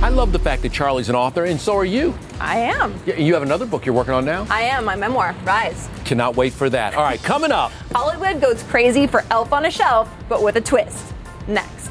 I 0.02 0.10
love 0.10 0.32
the 0.32 0.40
fact 0.40 0.62
that 0.62 0.72
Charli's 0.72 1.10
an 1.10 1.16
author, 1.16 1.46
and 1.46 1.60
so 1.60 1.76
are 1.76 1.84
you. 1.86 2.14
I 2.40 2.60
am. 2.60 2.94
You 3.06 3.34
have 3.34 3.42
another 3.42 3.66
book 3.66 3.84
you're 3.84 3.96
working 3.96 4.14
on 4.14 4.26
now? 4.26 4.46
I 4.50 4.62
am. 4.62 4.86
My 4.86 4.96
memoir, 4.96 5.36
Rise. 5.44 5.90
Cannot 6.06 6.36
wait 6.38 6.54
for 6.54 6.70
that. 6.70 6.94
All 6.94 7.04
right, 7.04 7.22
coming 7.24 7.52
up. 7.52 7.72
Hollywood 7.94 8.40
goes 8.40 8.62
crazy 8.64 9.08
for 9.08 9.24
Elf 9.32 9.52
on 9.52 9.66
a 9.66 9.72
Shelf, 9.72 10.08
but 10.30 10.44
with 10.44 10.56
a 10.56 10.62
twist. 10.62 11.14
Next. 11.48 11.90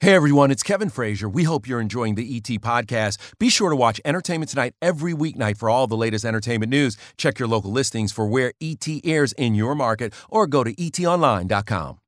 Hey 0.00 0.14
everyone, 0.14 0.50
it's 0.50 0.64
Kevin 0.64 0.88
Frazier. 0.90 1.28
We 1.28 1.44
hope 1.44 1.68
you're 1.68 1.80
enjoying 1.80 2.16
the 2.16 2.36
ET 2.36 2.60
podcast. 2.60 3.18
Be 3.38 3.48
sure 3.48 3.70
to 3.70 3.76
watch 3.76 4.00
Entertainment 4.04 4.50
Tonight 4.50 4.74
every 4.82 5.14
weeknight 5.14 5.56
for 5.56 5.70
all 5.70 5.86
the 5.86 5.96
latest 5.96 6.24
entertainment 6.24 6.70
news. 6.70 6.96
Check 7.16 7.38
your 7.38 7.46
local 7.46 7.70
listings 7.70 8.10
for 8.10 8.26
where 8.26 8.52
ET 8.60 8.84
airs 9.04 9.32
in 9.34 9.54
your 9.54 9.76
market 9.76 10.12
or 10.28 10.48
go 10.48 10.64
to 10.64 10.74
etonline.com. 10.74 11.98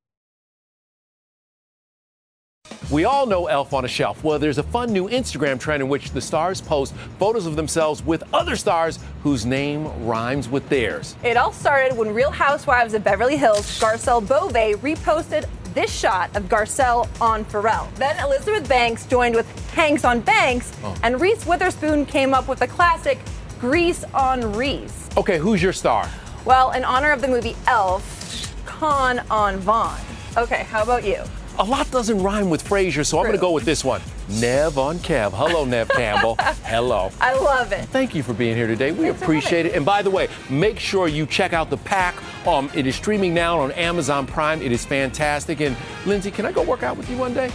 We 2.90 3.04
all 3.04 3.26
know 3.26 3.46
Elf 3.46 3.72
on 3.72 3.84
a 3.84 3.88
Shelf. 3.88 4.22
Well, 4.22 4.38
there's 4.38 4.58
a 4.58 4.62
fun 4.62 4.92
new 4.92 5.08
Instagram 5.08 5.58
trend 5.58 5.82
in 5.82 5.88
which 5.88 6.10
the 6.10 6.20
stars 6.20 6.60
post 6.60 6.94
photos 7.18 7.44
of 7.44 7.56
themselves 7.56 8.04
with 8.04 8.22
other 8.32 8.56
stars 8.56 8.98
whose 9.22 9.44
name 9.44 9.86
rhymes 10.06 10.48
with 10.48 10.68
theirs. 10.68 11.16
It 11.24 11.36
all 11.36 11.52
started 11.52 11.96
when 11.96 12.14
Real 12.14 12.30
Housewives 12.30 12.94
of 12.94 13.02
Beverly 13.02 13.36
Hills, 13.36 13.62
Garcelle 13.80 14.20
Beauvais, 14.20 14.74
reposted 14.74 15.48
this 15.74 15.92
shot 15.92 16.34
of 16.36 16.44
Garcelle 16.44 17.08
on 17.20 17.44
Pharrell. 17.46 17.92
Then 17.96 18.16
Elizabeth 18.24 18.68
Banks 18.68 19.06
joined 19.06 19.34
with 19.34 19.48
Hanks 19.70 20.04
on 20.04 20.20
Banks, 20.20 20.72
oh. 20.84 20.94
and 21.02 21.20
Reese 21.20 21.46
Witherspoon 21.46 22.06
came 22.06 22.32
up 22.32 22.46
with 22.46 22.60
the 22.60 22.68
classic 22.68 23.18
Grease 23.58 24.04
on 24.14 24.52
Reese. 24.52 25.08
Okay, 25.16 25.38
who's 25.38 25.60
your 25.60 25.72
star? 25.72 26.08
Well, 26.44 26.70
in 26.72 26.84
honor 26.84 27.10
of 27.10 27.22
the 27.22 27.28
movie 27.28 27.56
Elf, 27.66 28.54
Con 28.66 29.20
on 29.30 29.56
Vaughn. 29.56 29.98
Okay, 30.36 30.64
how 30.64 30.82
about 30.82 31.02
you? 31.02 31.24
A 31.56 31.64
lot 31.64 31.88
doesn't 31.92 32.20
rhyme 32.20 32.50
with 32.50 32.62
Frazier, 32.62 33.04
so 33.04 33.16
True. 33.16 33.20
I'm 33.20 33.26
going 33.26 33.38
to 33.38 33.40
go 33.40 33.52
with 33.52 33.64
this 33.64 33.84
one. 33.84 34.00
Nev 34.28 34.76
on 34.76 34.98
Kev. 34.98 35.32
Hello, 35.32 35.64
Neve 35.64 35.88
Campbell. 35.88 36.34
Hello. 36.64 37.10
I 37.20 37.38
love 37.38 37.70
it. 37.70 37.84
Thank 37.90 38.12
you 38.12 38.24
for 38.24 38.32
being 38.32 38.56
here 38.56 38.66
today. 38.66 38.90
We 38.90 39.06
Thanks 39.06 39.22
appreciate 39.22 39.66
it. 39.66 39.74
And 39.74 39.86
by 39.86 40.02
the 40.02 40.10
way, 40.10 40.28
make 40.50 40.80
sure 40.80 41.06
you 41.06 41.26
check 41.26 41.52
out 41.52 41.70
the 41.70 41.76
pack. 41.76 42.16
Um, 42.44 42.70
it 42.74 42.88
is 42.88 42.96
streaming 42.96 43.34
now 43.34 43.60
on 43.60 43.70
Amazon 43.72 44.26
Prime. 44.26 44.62
It 44.62 44.72
is 44.72 44.84
fantastic. 44.84 45.60
And 45.60 45.76
Lindsay, 46.06 46.32
can 46.32 46.44
I 46.44 46.50
go 46.50 46.62
work 46.62 46.82
out 46.82 46.96
with 46.96 47.08
you 47.08 47.16
one 47.16 47.34
day? 47.34 47.52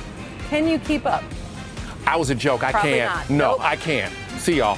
Can 0.49 0.65
you 0.65 0.79
keep 0.79 1.05
up? 1.05 1.23
I 2.07 2.15
was 2.15 2.29
a 2.29 2.35
joke. 2.35 2.63
I 2.63 2.71
can't. 2.71 3.13
Not. 3.13 3.29
No, 3.29 3.51
nope. 3.51 3.61
I 3.61 3.75
can't. 3.75 4.13
See 4.37 4.57
y'all. 4.57 4.77